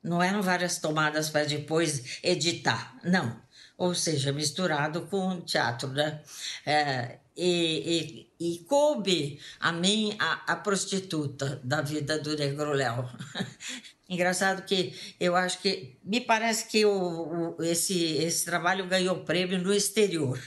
Não 0.02 0.20
eram 0.20 0.42
várias 0.42 0.78
tomadas 0.78 1.30
para 1.30 1.44
depois 1.44 2.18
editar, 2.24 2.96
não 3.04 3.38
ou 3.80 3.94
seja, 3.94 4.30
misturado 4.30 5.06
com 5.06 5.40
teatro, 5.40 5.88
né? 5.88 6.20
É, 6.66 7.16
e, 7.34 8.28
e, 8.38 8.54
e, 8.54 8.58
coube 8.64 9.40
a 9.58 9.72
mim 9.72 10.14
a, 10.18 10.52
a 10.52 10.56
prostituta 10.56 11.58
da 11.64 11.80
vida 11.80 12.18
do 12.18 12.36
Negro 12.36 12.74
Léo. 12.74 13.08
Engraçado 14.06 14.66
que 14.66 14.94
eu 15.18 15.34
acho 15.34 15.62
que 15.62 15.96
me 16.04 16.20
parece 16.20 16.66
que 16.66 16.84
o, 16.84 17.56
o, 17.58 17.64
esse, 17.64 18.16
esse 18.18 18.44
trabalho 18.44 18.86
ganhou 18.86 19.24
prêmio 19.24 19.58
no 19.58 19.72
exterior. 19.72 20.38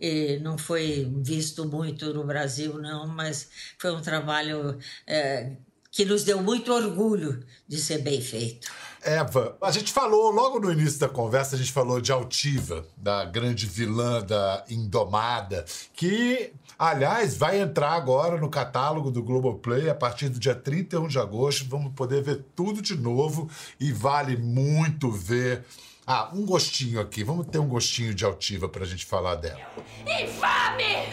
E 0.00 0.40
não 0.40 0.58
foi 0.58 1.08
visto 1.22 1.66
muito 1.66 2.12
no 2.12 2.24
Brasil, 2.24 2.78
não, 2.78 3.06
mas 3.06 3.48
foi 3.78 3.92
um 3.92 4.02
trabalho 4.02 4.76
é, 5.06 5.52
que 5.92 6.04
nos 6.04 6.24
deu 6.24 6.42
muito 6.42 6.72
orgulho 6.72 7.46
de 7.68 7.78
ser 7.78 7.98
bem 7.98 8.20
feito. 8.20 8.68
Eva, 9.06 9.56
a 9.62 9.70
gente 9.70 9.92
falou 9.92 10.32
logo 10.32 10.58
no 10.58 10.72
início 10.72 10.98
da 10.98 11.08
conversa, 11.08 11.54
a 11.54 11.58
gente 11.58 11.70
falou 11.70 12.00
de 12.00 12.10
Altiva, 12.10 12.84
da 12.96 13.24
grande 13.24 13.64
vilã 13.64 14.20
da 14.20 14.64
Indomada, 14.68 15.64
que, 15.94 16.52
aliás, 16.76 17.36
vai 17.36 17.60
entrar 17.60 17.92
agora 17.92 18.36
no 18.36 18.50
catálogo 18.50 19.12
do 19.12 19.22
Globoplay 19.22 19.88
a 19.88 19.94
partir 19.94 20.28
do 20.28 20.40
dia 20.40 20.56
31 20.56 21.06
de 21.06 21.20
agosto. 21.20 21.68
Vamos 21.68 21.92
poder 21.94 22.20
ver 22.20 22.44
tudo 22.56 22.82
de 22.82 22.96
novo 22.96 23.48
e 23.78 23.92
vale 23.92 24.36
muito 24.36 25.08
ver 25.08 25.64
ah, 26.04 26.28
um 26.34 26.44
gostinho 26.44 27.00
aqui. 27.00 27.22
Vamos 27.22 27.46
ter 27.46 27.60
um 27.60 27.68
gostinho 27.68 28.12
de 28.12 28.24
altiva 28.24 28.68
pra 28.68 28.84
gente 28.84 29.06
falar 29.06 29.36
dela. 29.36 29.60
Infame! 30.02 31.06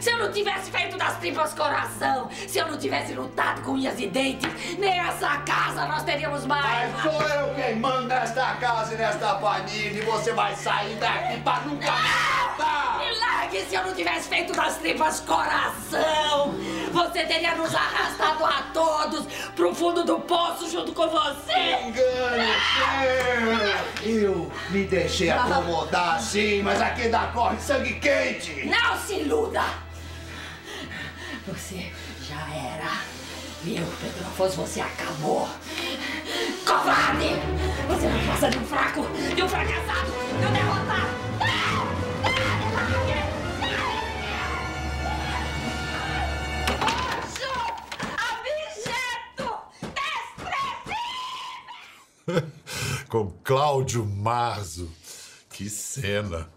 Se 0.00 0.10
eu 0.10 0.18
não 0.18 0.32
tivesse 0.32 0.70
feito 0.70 0.96
das 0.96 1.16
tripas 1.18 1.52
coração, 1.54 2.28
se 2.30 2.58
eu 2.58 2.66
não 2.66 2.78
tivesse 2.78 3.12
lutado 3.14 3.62
com 3.62 3.72
unhas 3.72 3.98
e 3.98 4.06
dentes, 4.06 4.50
nem 4.78 4.98
essa 4.98 5.38
casa 5.38 5.86
nós 5.86 6.02
teríamos 6.02 6.46
mais. 6.46 6.92
Mas 6.92 7.02
sou 7.02 7.22
eu 7.22 7.54
quem 7.54 7.76
manda 7.76 8.20
nesta 8.20 8.54
casa 8.56 8.94
e 8.94 8.98
nesta 8.98 9.34
família 9.38 10.02
e 10.02 10.04
você 10.04 10.32
vai 10.32 10.54
sair 10.54 10.94
daqui 10.96 11.40
pra 11.40 11.60
nunca 11.60 11.90
mais 11.90 12.81
largue 13.52 13.68
se 13.68 13.74
eu 13.74 13.84
não 13.84 13.94
tivesse 13.94 14.28
feito 14.28 14.52
das 14.52 14.78
tripas 14.78 15.20
coração! 15.20 16.54
Você 16.92 17.24
teria 17.24 17.54
nos 17.54 17.74
arrastado 17.74 18.44
a 18.44 18.62
todos 18.72 19.26
pro 19.54 19.74
fundo 19.74 20.04
do 20.04 20.18
poço 20.20 20.70
junto 20.70 20.92
com 20.92 21.08
você! 21.08 21.76
Engano 21.86 22.42
Eu 24.02 24.50
me 24.70 24.84
deixei 24.84 25.30
acomodar 25.30 26.20
sim, 26.20 26.62
mas 26.62 26.80
aqui 26.80 27.02
ainda 27.02 27.26
corre 27.28 27.58
sangue 27.58 27.94
quente! 28.00 28.64
Não 28.66 28.98
se 28.98 29.14
iluda! 29.14 29.62
Você 31.46 31.92
já 32.28 32.40
era. 32.54 33.02
Meu, 33.64 33.86
Pedro 34.00 34.26
Afonso, 34.26 34.56
você 34.62 34.80
acabou! 34.80 35.48
Covarde! 36.66 37.30
Você 37.88 38.08
não 38.08 38.26
passa 38.26 38.50
de 38.50 38.58
um 38.58 38.64
fraco, 38.64 39.06
de 39.34 39.42
um 39.42 39.48
fracassado, 39.48 40.10
de 40.40 40.46
um 40.46 40.52
derrotado! 40.52 41.21
com 53.08 53.30
Cláudio 53.44 54.04
Marzo. 54.04 54.90
Que 55.50 55.68
cena! 55.68 56.48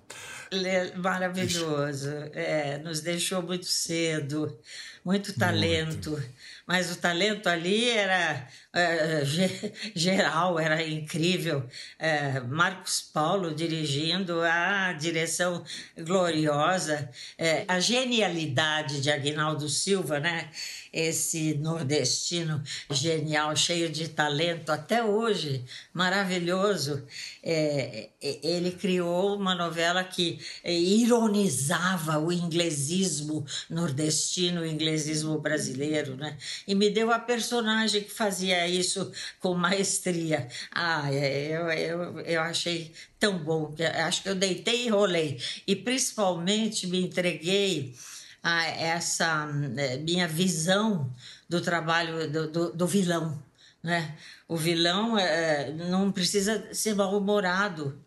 Maravilhoso. 0.95 2.09
É, 2.33 2.77
nos 2.77 3.01
deixou 3.01 3.41
muito 3.41 3.65
cedo, 3.65 4.57
muito 5.05 5.33
talento. 5.33 6.11
Muito. 6.11 6.35
Mas 6.67 6.91
o 6.91 6.95
talento 6.95 7.47
ali 7.47 7.89
era 7.91 8.47
é, 8.73 9.21
geral, 9.93 10.59
era 10.59 10.83
incrível. 10.83 11.63
É, 11.99 12.39
Marcos 12.39 13.01
Paulo 13.01 13.53
dirigindo, 13.53 14.41
a 14.41 14.91
direção 14.93 15.63
gloriosa, 15.95 17.07
é, 17.37 17.65
a 17.67 17.79
genialidade 17.79 18.99
de 18.99 19.11
Aguinaldo 19.11 19.69
Silva, 19.69 20.19
né? 20.19 20.49
esse 20.91 21.55
nordestino 21.55 22.63
genial, 22.89 23.53
cheio 23.53 23.89
de 23.89 24.07
talento 24.07 24.69
até 24.69 25.03
hoje, 25.03 25.65
maravilhoso. 25.93 27.05
Ele 27.43 28.71
criou 28.71 29.35
uma 29.35 29.53
novela 29.53 30.05
que 30.05 30.39
ironizava 30.63 32.17
o 32.17 32.31
inglesismo 32.31 33.45
nordestino, 33.69 34.61
o 34.61 34.65
inglês 34.65 34.94
inglesismo 34.95 35.37
brasileiro, 35.39 36.15
né? 36.15 36.37
E 36.65 36.73
me 36.73 36.89
deu 36.89 37.11
a 37.11 37.19
personagem 37.19 38.01
que 38.01 38.11
fazia 38.11 38.67
isso 38.67 39.11
com 39.39 39.53
maestria. 39.53 40.47
Ah, 40.71 41.13
é, 41.13 41.47
eu, 41.47 41.69
eu, 41.69 42.19
eu 42.21 42.41
achei 42.41 42.93
tão 43.19 43.37
bom, 43.37 43.75
acho 44.05 44.23
que 44.23 44.29
eu 44.29 44.35
deitei 44.35 44.85
e 44.85 44.89
rolei. 44.89 45.39
E 45.67 45.75
principalmente 45.75 46.87
me 46.87 47.01
entreguei 47.01 47.93
a 48.41 48.65
essa 48.65 49.47
eh, 49.77 49.97
minha 49.97 50.27
visão 50.27 51.11
do 51.49 51.59
trabalho 51.59 52.31
do, 52.31 52.47
do, 52.47 52.71
do 52.71 52.87
vilão, 52.87 53.41
né? 53.83 54.15
O 54.47 54.55
vilão 54.55 55.17
é, 55.17 55.71
não 55.71 56.11
precisa 56.11 56.73
ser 56.73 56.95
mal-humorado, 56.95 57.99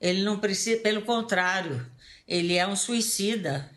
ele 0.00 0.22
não 0.22 0.38
precisa, 0.38 0.80
pelo 0.80 1.02
contrário, 1.02 1.86
ele 2.26 2.56
é 2.56 2.66
um 2.66 2.76
suicida. 2.76 3.70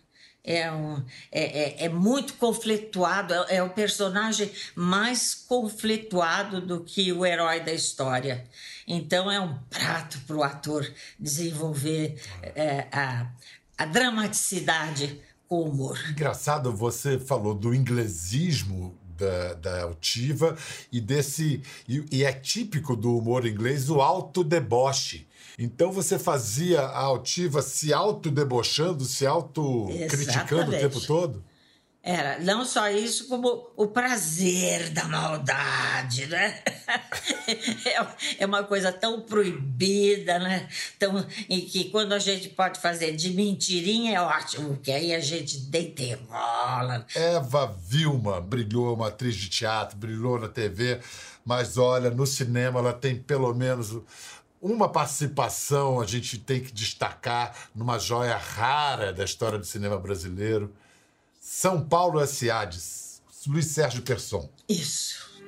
É, 0.50 0.72
um, 0.72 1.04
é, 1.30 1.84
é, 1.84 1.86
é 1.86 1.90
muito 1.90 2.36
conflituado, 2.36 3.34
é, 3.34 3.58
é, 3.58 3.64
o 3.64 3.70
personagem 3.70 4.50
mais 4.74 5.36
conflituado 5.36 6.62
do 6.62 6.86
que 6.86 7.12
o 7.12 7.26
herói 7.26 7.60
da 7.60 7.74
história. 7.74 8.46
Então 8.88 9.30
é 9.30 9.42
um 9.42 9.58
prato 9.70 10.18
para 10.26 10.38
o 10.38 10.44
ator 10.44 10.90
desenvolver 11.20 12.18
é, 12.56 12.88
a, 12.94 13.28
a 13.78 13.86
dramaticidade 13.86 15.20
com 15.50 15.64
humor. 15.64 16.00
Engraçado, 16.10 16.74
você 16.74 17.20
falou 17.20 17.54
do 17.54 17.76
inglesismo 17.76 18.98
da, 19.18 19.54
da 19.56 19.82
altiva 19.84 20.56
e 20.92 21.02
desse. 21.02 21.62
E, 21.88 22.06
e, 22.12 22.24
é 22.24 22.32
típico 22.32 22.96
do 22.96 23.18
humor 23.18 23.46
inglês 23.46 23.90
o 23.90 24.00
alto 24.00 24.44
deboche. 24.44 25.28
Então 25.58 25.92
você 25.92 26.20
fazia 26.20 26.82
a 26.82 27.00
altiva 27.00 27.64
se 27.64 27.92
autodebochando, 27.92 29.04
se 29.06 29.26
autocriticando 29.26 30.72
o 30.72 30.80
tempo 30.80 31.02
todo? 31.02 31.44
Era 32.04 32.40
não 32.40 32.64
só 32.64 32.90
isso, 32.90 33.28
como 33.28 33.70
o 33.76 33.88
prazer 33.88 34.92
da 34.92 35.04
maldade, 35.06 36.26
né? 36.28 36.62
É, 37.86 38.44
é 38.44 38.46
uma 38.46 38.64
coisa 38.64 38.92
tão 38.92 39.22
proibida, 39.22 40.38
né? 40.40 40.68
Tão, 41.00 41.26
e 41.50 41.62
que 41.62 41.86
quando 41.86 42.12
a 42.14 42.20
gente 42.20 42.50
pode 42.50 42.80
fazer 42.80 43.16
de 43.16 43.32
mentirinha 43.32 44.18
é 44.18 44.22
ótimo, 44.22 44.70
porque 44.70 44.92
aí 44.92 45.14
a 45.14 45.20
gente 45.20 45.58
deita 45.60 46.04
e 46.04 46.14
rola. 46.14 47.06
Eva 47.16 47.74
Vilma 47.88 48.42
brilhou, 48.42 48.94
uma 48.94 49.08
atriz 49.08 49.36
de 49.36 49.50
teatro, 49.50 49.98
brilhou 49.98 50.40
na 50.40 50.50
TV, 50.50 51.00
mas 51.46 51.78
olha, 51.78 52.10
no 52.10 52.26
cinema 52.26 52.80
ela 52.80 52.94
tem 52.94 53.16
pelo 53.16 53.54
menos 53.54 54.02
uma 54.62 54.90
participação 54.90 56.02
a 56.02 56.06
gente 56.06 56.38
tem 56.38 56.62
que 56.62 56.72
destacar 56.72 57.56
numa 57.76 58.00
joia 58.00 58.38
rara 58.38 59.14
da 59.14 59.24
história 59.24 59.58
do 59.58 59.66
cinema 59.66 59.98
brasileiro. 59.98 60.74
São 61.40 61.88
Paulo 61.88 62.20
S.A. 62.20 62.70
Luiz 63.48 63.68
Sérgio 63.68 64.02
Persson. 64.02 64.50
Isso. 64.68 65.42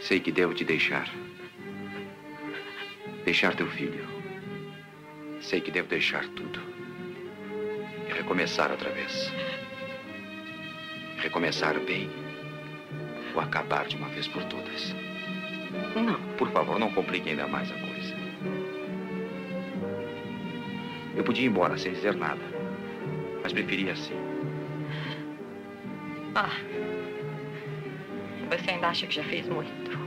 Sei 0.00 0.20
que 0.20 0.30
devo 0.30 0.52
te 0.52 0.64
deixar. 0.64 1.08
Deixar 3.24 3.56
teu 3.56 3.70
filho. 3.70 4.06
Sei 5.40 5.60
que 5.60 5.70
devo 5.70 5.88
deixar 5.88 6.28
tudo. 6.30 6.60
E 8.06 8.12
recomeçar 8.12 8.70
outra 8.70 8.90
vez. 8.92 9.30
Recomeçar 11.16 11.80
bem. 11.80 12.10
Ou 13.34 13.40
acabar 13.40 13.86
de 13.86 13.96
uma 13.96 14.08
vez 14.10 14.28
por 14.28 14.44
todas. 14.44 14.94
Não, 15.94 16.36
por 16.36 16.50
favor, 16.50 16.78
não 16.78 16.92
complique 16.92 17.30
ainda 17.30 17.48
mais 17.48 17.70
a 17.70 17.74
coisa. 17.74 17.93
Eu 21.16 21.24
podia 21.24 21.44
ir 21.44 21.48
embora 21.48 21.76
sem 21.78 21.92
dizer 21.92 22.14
nada. 22.14 22.42
Mas 23.42 23.52
preferia 23.52 23.92
assim. 23.92 24.14
Ah. 26.34 26.50
Você 28.50 28.70
ainda 28.70 28.88
acha 28.88 29.06
que 29.06 29.14
já 29.14 29.24
fez 29.24 29.48
muito? 29.48 29.98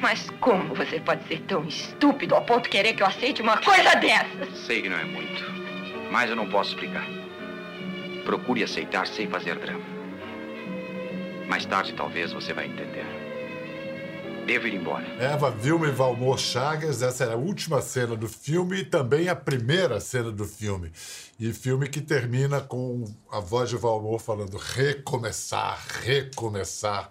Mas 0.00 0.30
como 0.40 0.74
você 0.74 1.00
pode 1.00 1.26
ser 1.26 1.40
tão 1.42 1.64
estúpido 1.64 2.34
ao 2.34 2.42
ponto 2.42 2.64
de 2.64 2.70
querer 2.70 2.94
que 2.94 3.02
eu 3.02 3.06
aceite 3.06 3.42
uma 3.42 3.56
coisa 3.58 3.94
dessa? 3.96 4.50
Sei 4.54 4.82
que 4.82 4.88
não 4.88 4.98
é 4.98 5.04
muito, 5.04 5.44
mas 6.10 6.28
eu 6.28 6.36
não 6.36 6.48
posso 6.48 6.70
explicar. 6.70 7.06
Procure 8.24 8.62
aceitar 8.62 9.06
sem 9.06 9.26
fazer 9.28 9.56
drama. 9.56 9.84
Mais 11.48 11.64
tarde, 11.64 11.94
talvez, 11.94 12.32
você 12.32 12.52
vai 12.52 12.66
entender. 12.66 13.25
Devo 14.46 14.68
ir 14.68 14.74
embora. 14.74 15.04
Eva 15.18 15.50
Vilma 15.50 15.88
e 15.88 15.90
Valmor 15.90 16.38
Chagas, 16.38 17.02
essa 17.02 17.24
era 17.24 17.34
a 17.34 17.36
última 17.36 17.82
cena 17.82 18.14
do 18.14 18.28
filme 18.28 18.78
e 18.78 18.84
também 18.84 19.28
a 19.28 19.34
primeira 19.34 19.98
cena 19.98 20.30
do 20.30 20.44
filme. 20.44 20.92
E 21.40 21.52
filme 21.52 21.88
que 21.88 22.00
termina 22.00 22.60
com 22.60 23.04
a 23.28 23.40
voz 23.40 23.68
de 23.68 23.76
Valmor 23.76 24.20
falando 24.20 24.56
recomeçar, 24.56 25.84
recomeçar. 26.04 27.10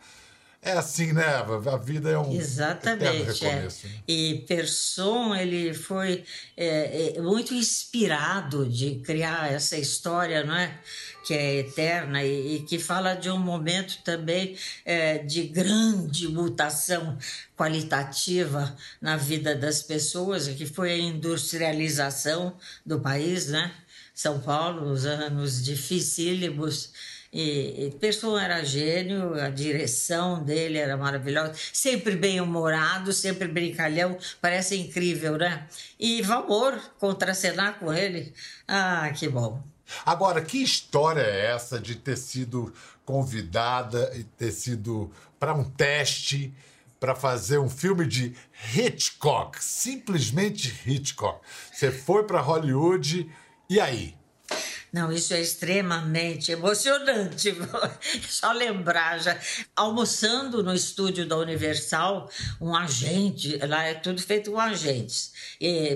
É 0.65 0.71
assim, 0.71 1.13
né, 1.13 1.23
Eva? 1.23 1.75
A 1.75 1.77
vida 1.77 2.09
é 2.09 2.17
um 2.17 2.33
Exatamente. 2.33 3.45
É. 3.45 3.61
Né? 3.61 3.67
E 4.07 4.43
Persson, 4.47 5.35
ele 5.35 5.75
foi 5.75 6.23
é, 6.57 7.13
é, 7.17 7.21
muito 7.21 7.53
inspirado 7.53 8.67
de 8.67 8.95
criar 8.95 9.53
essa 9.53 9.77
história, 9.77 10.43
não 10.43 10.55
é? 10.55 10.75
que 11.23 11.33
é 11.33 11.55
eterna 11.57 12.23
e, 12.23 12.57
e 12.57 12.59
que 12.61 12.77
fala 12.77 13.15
de 13.15 13.29
um 13.29 13.37
momento 13.37 13.97
também 14.03 14.55
é, 14.85 15.17
de 15.17 15.43
grande 15.43 16.27
mutação 16.27 17.17
qualitativa 17.57 18.75
na 19.01 19.17
vida 19.17 19.55
das 19.55 19.81
pessoas, 19.81 20.47
que 20.47 20.67
foi 20.67 20.91
a 20.91 20.97
industrialização 20.97 22.55
do 22.85 22.99
país, 22.99 23.47
né? 23.47 23.71
São 24.13 24.39
Paulo, 24.39 24.89
os 24.91 25.05
anos 25.05 25.63
dificílimos. 25.63 26.91
E, 27.35 27.87
e 27.87 27.91
Pessoa 27.99 28.41
era 28.41 28.63
gênio, 28.63 29.33
a 29.33 29.49
direção 29.49 30.41
dele 30.41 30.77
era 30.77 30.95
maravilhosa, 30.95 31.53
sempre 31.73 32.15
bem-humorado, 32.15 33.11
sempre 33.11 33.45
brincalhão, 33.45 34.17
parece 34.39 34.77
incrível, 34.77 35.37
né? 35.37 35.67
E 35.99 36.21
Valmor, 36.21 36.79
contracenar 36.97 37.77
com 37.77 37.91
ele, 37.91 38.33
ah, 38.65 39.11
que 39.13 39.27
bom. 39.27 39.61
Agora, 40.05 40.41
que 40.41 40.63
história 40.63 41.19
é 41.19 41.47
essa 41.47 41.77
de 41.77 41.95
ter 41.95 42.15
sido 42.15 42.73
convidada 43.03 44.13
e 44.15 44.23
ter 44.23 44.53
sido 44.53 45.11
para 45.37 45.53
um 45.53 45.65
teste 45.65 46.53
para 47.01 47.13
fazer 47.15 47.57
um 47.57 47.69
filme 47.69 48.07
de 48.07 48.33
Hitchcock, 48.73 49.61
simplesmente 49.61 50.73
Hitchcock? 50.85 51.45
Você 51.69 51.91
foi 51.91 52.23
para 52.23 52.39
Hollywood 52.39 53.29
e 53.69 53.77
aí? 53.77 54.15
Não, 54.95 55.11
isso 55.11 55.33
é 55.33 55.41
extremamente 55.41 56.53
emocionante. 56.53 57.53
Só 58.29 58.53
lembrar, 58.53 59.19
já 59.19 59.37
almoçando 59.75 60.63
no 60.63 60.73
estúdio 60.73 61.27
da 61.27 61.35
Universal, 61.35 62.29
um 62.61 62.73
agente, 62.73 63.57
lá 63.57 63.83
é 63.83 63.95
tudo 63.95 64.21
feito 64.21 64.51
com 64.51 64.57
agentes, 64.57 65.33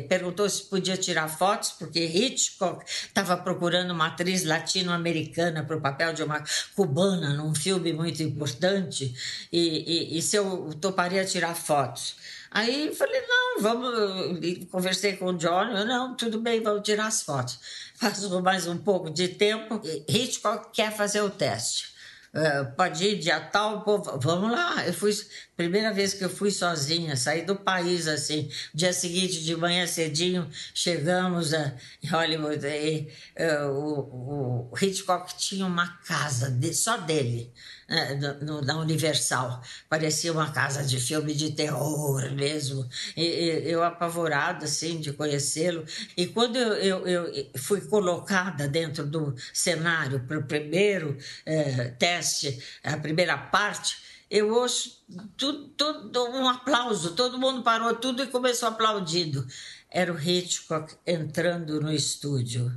perguntou 0.10 0.50
se 0.50 0.64
podia 0.64 0.98
tirar 0.98 1.30
fotos, 1.30 1.70
porque 1.80 2.04
Hitchcock 2.04 2.84
estava 2.90 3.38
procurando 3.38 3.92
uma 3.92 4.08
atriz 4.08 4.44
latino-americana 4.44 5.64
para 5.64 5.78
o 5.78 5.82
papel 5.82 6.12
de 6.12 6.22
uma 6.22 6.44
cubana 6.76 7.34
num 7.34 7.56
filme 7.56 7.94
muito 7.94 8.22
importante, 8.22 9.16
e, 9.50 10.18
e, 10.18 10.18
e 10.18 10.22
se 10.22 10.36
eu 10.36 10.74
toparia 10.82 11.24
tirar 11.24 11.56
fotos. 11.56 12.18
Aí 12.52 12.94
falei, 12.96 13.22
não, 13.28 13.62
vamos. 13.62 14.66
Conversei 14.72 15.16
com 15.16 15.28
o 15.28 15.38
John, 15.38 15.66
eu, 15.66 15.86
não, 15.86 16.16
tudo 16.16 16.40
bem, 16.40 16.62
vamos 16.62 16.84
tirar 16.84 17.08
as 17.08 17.22
fotos. 17.22 17.60
Passou 18.00 18.42
mais 18.42 18.68
um 18.68 18.78
pouco 18.78 19.10
de 19.10 19.28
tempo, 19.28 19.82
Hitchcock 20.08 20.72
quer 20.74 20.96
fazer 20.96 21.22
o 21.22 21.30
teste. 21.30 21.90
Uh, 22.34 22.76
pode 22.76 23.04
ir 23.04 23.18
dia 23.18 23.40
tal, 23.40 23.82
pô, 23.82 23.98
vamos 24.20 24.52
lá. 24.52 24.86
Eu 24.86 24.94
fui, 24.94 25.12
primeira 25.60 25.92
vez 25.92 26.14
que 26.14 26.24
eu 26.24 26.30
fui 26.30 26.52
sozinha, 26.52 27.18
saí 27.18 27.42
do 27.42 27.54
país 27.54 28.08
assim. 28.08 28.50
Dia 28.74 28.94
seguinte, 28.94 29.44
de 29.44 29.58
manhã 29.58 29.86
cedinho, 29.86 30.50
chegamos 30.74 31.54
a 31.54 31.74
Hollywood. 32.10 32.66
E, 32.66 33.10
uh, 33.38 33.68
o, 33.70 34.70
o 34.72 34.74
Hitchcock 34.82 35.36
tinha 35.38 35.66
uma 35.66 35.98
casa 36.06 36.50
de, 36.50 36.74
só 36.74 36.96
dele 36.96 37.52
né, 37.90 38.38
no, 38.42 38.62
na 38.62 38.78
Universal. 38.78 39.62
Parecia 39.90 40.32
uma 40.32 40.50
casa 40.50 40.82
de 40.82 40.98
filme 40.98 41.34
de 41.34 41.52
terror 41.52 42.32
mesmo. 42.32 42.88
E, 43.18 43.22
e 43.22 43.70
eu 43.70 43.84
apavorada, 43.84 44.64
assim, 44.64 45.02
de 45.02 45.12
conhecê-lo. 45.12 45.84
E 46.16 46.26
quando 46.28 46.58
eu, 46.58 47.06
eu, 47.06 47.28
eu, 47.28 47.52
fui 47.58 47.82
colocada 47.82 48.66
dentro 48.66 49.06
do 49.06 49.36
cenário 49.52 50.22
para 50.22 50.40
o 50.40 50.44
primeiro 50.44 51.18
eh, 51.46 51.94
teste, 52.00 52.64
a 52.82 52.96
primeira 52.96 53.38
parte, 53.38 54.08
eu 54.30 54.54
ouço 54.54 55.04
tudo, 55.36 55.70
tudo, 55.70 56.30
um 56.30 56.48
aplauso, 56.48 57.16
todo 57.16 57.40
mundo 57.40 57.64
parou 57.64 57.96
tudo 57.96 58.24
e 58.24 58.28
começou 58.28 58.70
aplaudindo 58.70 59.46
era 59.92 60.14
o 60.14 60.20
Hitchcock 60.20 60.96
entrando 61.06 61.82
no 61.82 61.92
estúdio. 61.92 62.72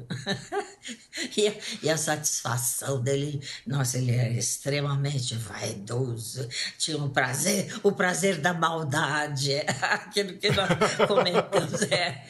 e, 1.36 1.48
a, 1.48 1.54
e, 1.82 1.90
a, 1.90 1.96
satisfação 1.96 3.02
dele, 3.02 3.40
nossa, 3.66 3.98
ele 3.98 4.12
era 4.12 4.32
extremamente 4.32 5.36
vaidoso, 5.36 6.48
tinha 6.78 6.96
um 6.96 7.10
prazer, 7.10 7.78
o 7.82 7.92
prazer 7.92 8.38
da 8.38 8.54
maldade, 8.54 9.52
aquilo 9.82 10.38
que 10.38 10.50
nós 10.50 10.68
comentamos. 11.06 11.82
É. 11.82 12.24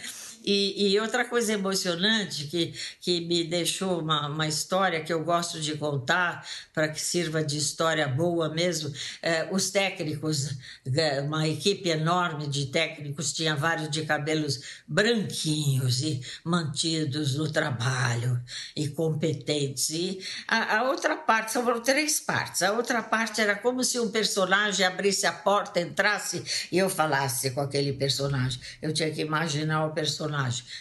E, 0.45 0.93
e, 0.93 1.01
outra 1.01 1.25
coisa 1.25 1.53
emocionante 1.53 2.45
que, 2.45 2.75
que 3.01 3.21
me 3.21 3.45
deixou 3.45 4.01
uma, 4.01 4.29
uma 4.29 4.47
história 4.47 5.03
que 5.03 5.13
eu 5.13 5.23
gosto 5.25 5.61
de 5.61 5.77
contar, 5.77 6.47
para 6.75 6.89
que 6.89 7.01
sirva 7.01 7.43
de 7.43 7.57
história 7.57 8.09
boa 8.09 8.49
mesmo, 8.49 8.93
é, 9.21 9.49
os 9.51 9.71
técnicos, 9.71 10.57
é, 10.95 11.21
uma 11.21 11.47
equipe 11.47 11.89
enorme 11.89 12.47
de 12.47 12.67
técnicos, 12.67 13.33
tinha 13.33 13.55
vários 13.55 13.91
de 13.91 14.03
cabelos 14.05 14.83
branquinhos 14.87 16.03
e 16.03 16.21
mantidos 16.45 17.35
no 17.37 17.51
trabalho 17.51 18.41
e 18.75 18.89
competentes. 18.89 19.91
E 19.91 20.21
a, 20.49 20.79
a 20.79 20.83
outra 20.85 21.17
parte, 21.17 21.53
são 21.53 21.81
três 21.81 22.21
partes. 22.21 22.63
A 22.63 22.73
outra 22.73 23.03
parte 23.03 23.41
era 23.41 23.55
como 23.55 23.85
se 23.85 23.99
um 23.99 24.11
personagem 24.11 24.85
abrisse 24.85 25.27
a 25.27 25.33
porta, 25.33 25.81
entrasse 25.81 26.43
e 26.71 26.79
eu 26.79 26.89
falasse 26.89 27.51
com 27.51 27.61
aquele 27.61 27.93
personagem. 27.93 28.61
Eu 28.81 28.93
tinha 28.93 29.11
que 29.11 29.21
imaginar 29.21 29.87
o 29.87 29.93
personagem. 29.93 30.32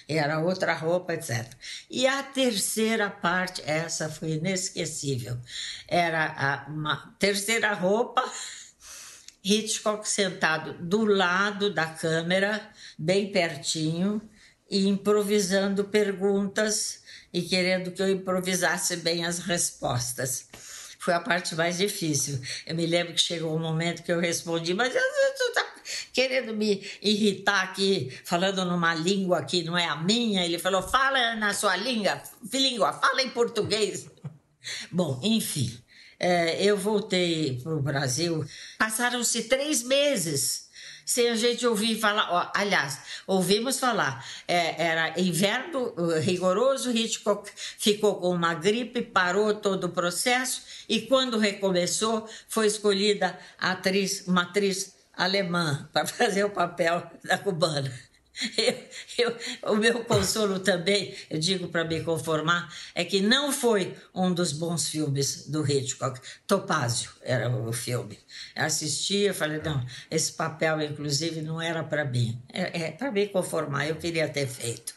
Era 0.07 0.39
outra 0.39 0.73
roupa, 0.73 1.13
etc. 1.13 1.45
E 1.89 2.07
a 2.07 2.23
terceira 2.23 3.09
parte, 3.09 3.61
essa 3.65 4.09
foi 4.09 4.33
inesquecível. 4.33 5.37
Era 5.87 6.65
uma 6.69 7.13
terceira 7.19 7.73
roupa. 7.73 8.23
Hitchcock 9.43 10.07
sentado 10.07 10.73
do 10.73 11.03
lado 11.03 11.73
da 11.73 11.87
câmera, 11.87 12.61
bem 12.97 13.31
pertinho, 13.31 14.21
e 14.69 14.87
improvisando 14.87 15.83
perguntas 15.85 17.01
e 17.33 17.41
querendo 17.41 17.91
que 17.91 18.01
eu 18.01 18.09
improvisasse 18.09 18.97
bem 18.97 19.25
as 19.25 19.39
respostas 19.39 20.47
foi 21.01 21.15
a 21.15 21.19
parte 21.19 21.55
mais 21.55 21.79
difícil. 21.79 22.39
Eu 22.63 22.75
me 22.75 22.85
lembro 22.85 23.13
que 23.13 23.19
chegou 23.19 23.55
um 23.55 23.59
momento 23.59 24.03
que 24.03 24.11
eu 24.11 24.19
respondi, 24.19 24.75
mas 24.75 24.93
tu 24.93 25.53
querendo 26.13 26.53
me 26.55 26.85
irritar 27.01 27.63
aqui, 27.63 28.11
falando 28.23 28.65
numa 28.65 28.93
língua 28.93 29.43
que 29.43 29.63
não 29.63 29.77
é 29.77 29.85
a 29.85 29.95
minha. 29.95 30.45
Ele 30.45 30.59
falou, 30.59 30.81
fala 30.81 31.35
na 31.35 31.53
sua 31.53 31.75
língua, 31.75 32.21
língua, 32.51 32.93
fala 32.93 33.21
em 33.21 33.29
português. 33.29 34.07
Bom, 34.91 35.19
enfim, 35.23 35.77
é, 36.19 36.63
eu 36.63 36.77
voltei 36.77 37.59
para 37.61 37.73
o 37.73 37.81
Brasil. 37.81 38.45
Passaram-se 38.77 39.43
três 39.43 39.83
meses 39.83 40.69
sem 41.05 41.29
a 41.29 41.35
gente 41.35 41.65
ouvir 41.67 41.99
falar. 41.99 42.51
Aliás, 42.55 42.99
ouvimos 43.27 43.79
falar, 43.79 44.25
é, 44.47 44.81
era 44.81 45.19
inverno 45.19 45.93
rigoroso, 46.19 46.91
Hitchcock 46.91 47.51
ficou 47.77 48.15
com 48.15 48.29
uma 48.29 48.53
gripe, 48.53 49.01
parou 49.01 49.53
todo 49.53 49.85
o 49.85 49.89
processo 49.89 50.61
e 50.87 51.01
quando 51.01 51.37
recomeçou, 51.37 52.27
foi 52.47 52.67
escolhida 52.67 53.37
a 53.59 53.71
atriz, 53.71 54.25
uma 54.27 54.43
atriz 54.43 54.93
alemã 55.13 55.89
para 55.91 56.05
fazer 56.07 56.43
o 56.43 56.49
papel 56.49 57.03
da 57.23 57.37
cubana. 57.37 57.91
Eu, 58.57 58.75
eu, 59.17 59.73
o 59.73 59.75
meu 59.75 60.05
consolo 60.05 60.59
também, 60.59 61.13
eu 61.29 61.37
digo 61.37 61.67
para 61.67 61.83
me 61.83 62.01
conformar, 62.01 62.73
é 62.95 63.03
que 63.03 63.21
não 63.21 63.51
foi 63.51 63.95
um 64.15 64.33
dos 64.33 64.53
bons 64.53 64.87
filmes 64.87 65.47
do 65.47 65.69
Hitchcock. 65.69 66.19
Topázio 66.47 67.11
era 67.21 67.49
o 67.49 67.71
filme. 67.73 68.17
Eu 68.55 68.65
assisti, 68.65 69.17
eu 69.17 69.33
falei, 69.33 69.61
não, 69.63 69.85
esse 70.09 70.31
papel, 70.31 70.81
inclusive, 70.81 71.41
não 71.41 71.61
era 71.61 71.83
para 71.83 72.05
mim. 72.05 72.41
É, 72.51 72.83
é 72.83 72.91
para 72.91 73.11
me 73.11 73.27
conformar, 73.27 73.87
eu 73.87 73.97
queria 73.97 74.27
ter 74.29 74.47
feito. 74.47 74.95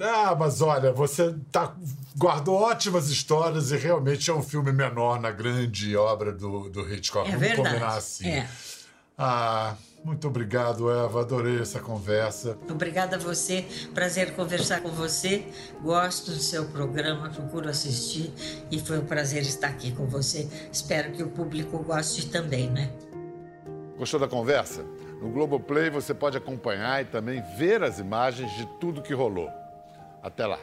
Ah, 0.00 0.34
mas 0.34 0.62
olha, 0.62 0.90
você 0.90 1.34
tá, 1.50 1.74
guardou 2.16 2.56
ótimas 2.56 3.10
histórias 3.10 3.70
e 3.70 3.76
realmente 3.76 4.30
é 4.30 4.34
um 4.34 4.42
filme 4.42 4.72
menor 4.72 5.20
na 5.20 5.30
grande 5.30 5.94
obra 5.96 6.32
do, 6.32 6.70
do 6.70 6.92
Hitchcock. 6.92 7.28
É 7.28 7.32
Vamos 7.32 7.46
verdade. 7.46 7.68
combinar 7.68 7.96
assim. 7.96 8.28
É. 8.28 8.48
Ah, 9.16 9.76
muito 10.04 10.26
obrigado, 10.26 10.90
Eva. 10.90 11.20
Adorei 11.20 11.60
essa 11.60 11.80
conversa. 11.80 12.58
Obrigada 12.68 13.16
a 13.16 13.18
você. 13.18 13.64
Prazer 13.94 14.34
conversar 14.34 14.80
com 14.80 14.88
você. 14.88 15.46
Gosto 15.80 16.32
do 16.32 16.38
seu 16.38 16.64
programa, 16.66 17.30
procuro 17.30 17.68
assistir 17.68 18.32
e 18.70 18.80
foi 18.80 18.98
um 18.98 19.06
prazer 19.06 19.42
estar 19.42 19.68
aqui 19.68 19.92
com 19.92 20.06
você. 20.06 20.48
Espero 20.72 21.12
que 21.12 21.22
o 21.22 21.28
público 21.28 21.78
goste 21.78 22.28
também, 22.28 22.70
né? 22.70 22.90
Gostou 23.96 24.18
da 24.18 24.26
conversa? 24.26 24.82
No 25.20 25.30
Globoplay 25.30 25.88
você 25.88 26.12
pode 26.12 26.36
acompanhar 26.36 27.00
e 27.02 27.04
também 27.04 27.40
ver 27.56 27.84
as 27.84 28.00
imagens 28.00 28.50
de 28.56 28.66
tudo 28.80 29.02
que 29.02 29.14
rolou. 29.14 29.48
Até 30.20 30.46
lá. 30.46 30.58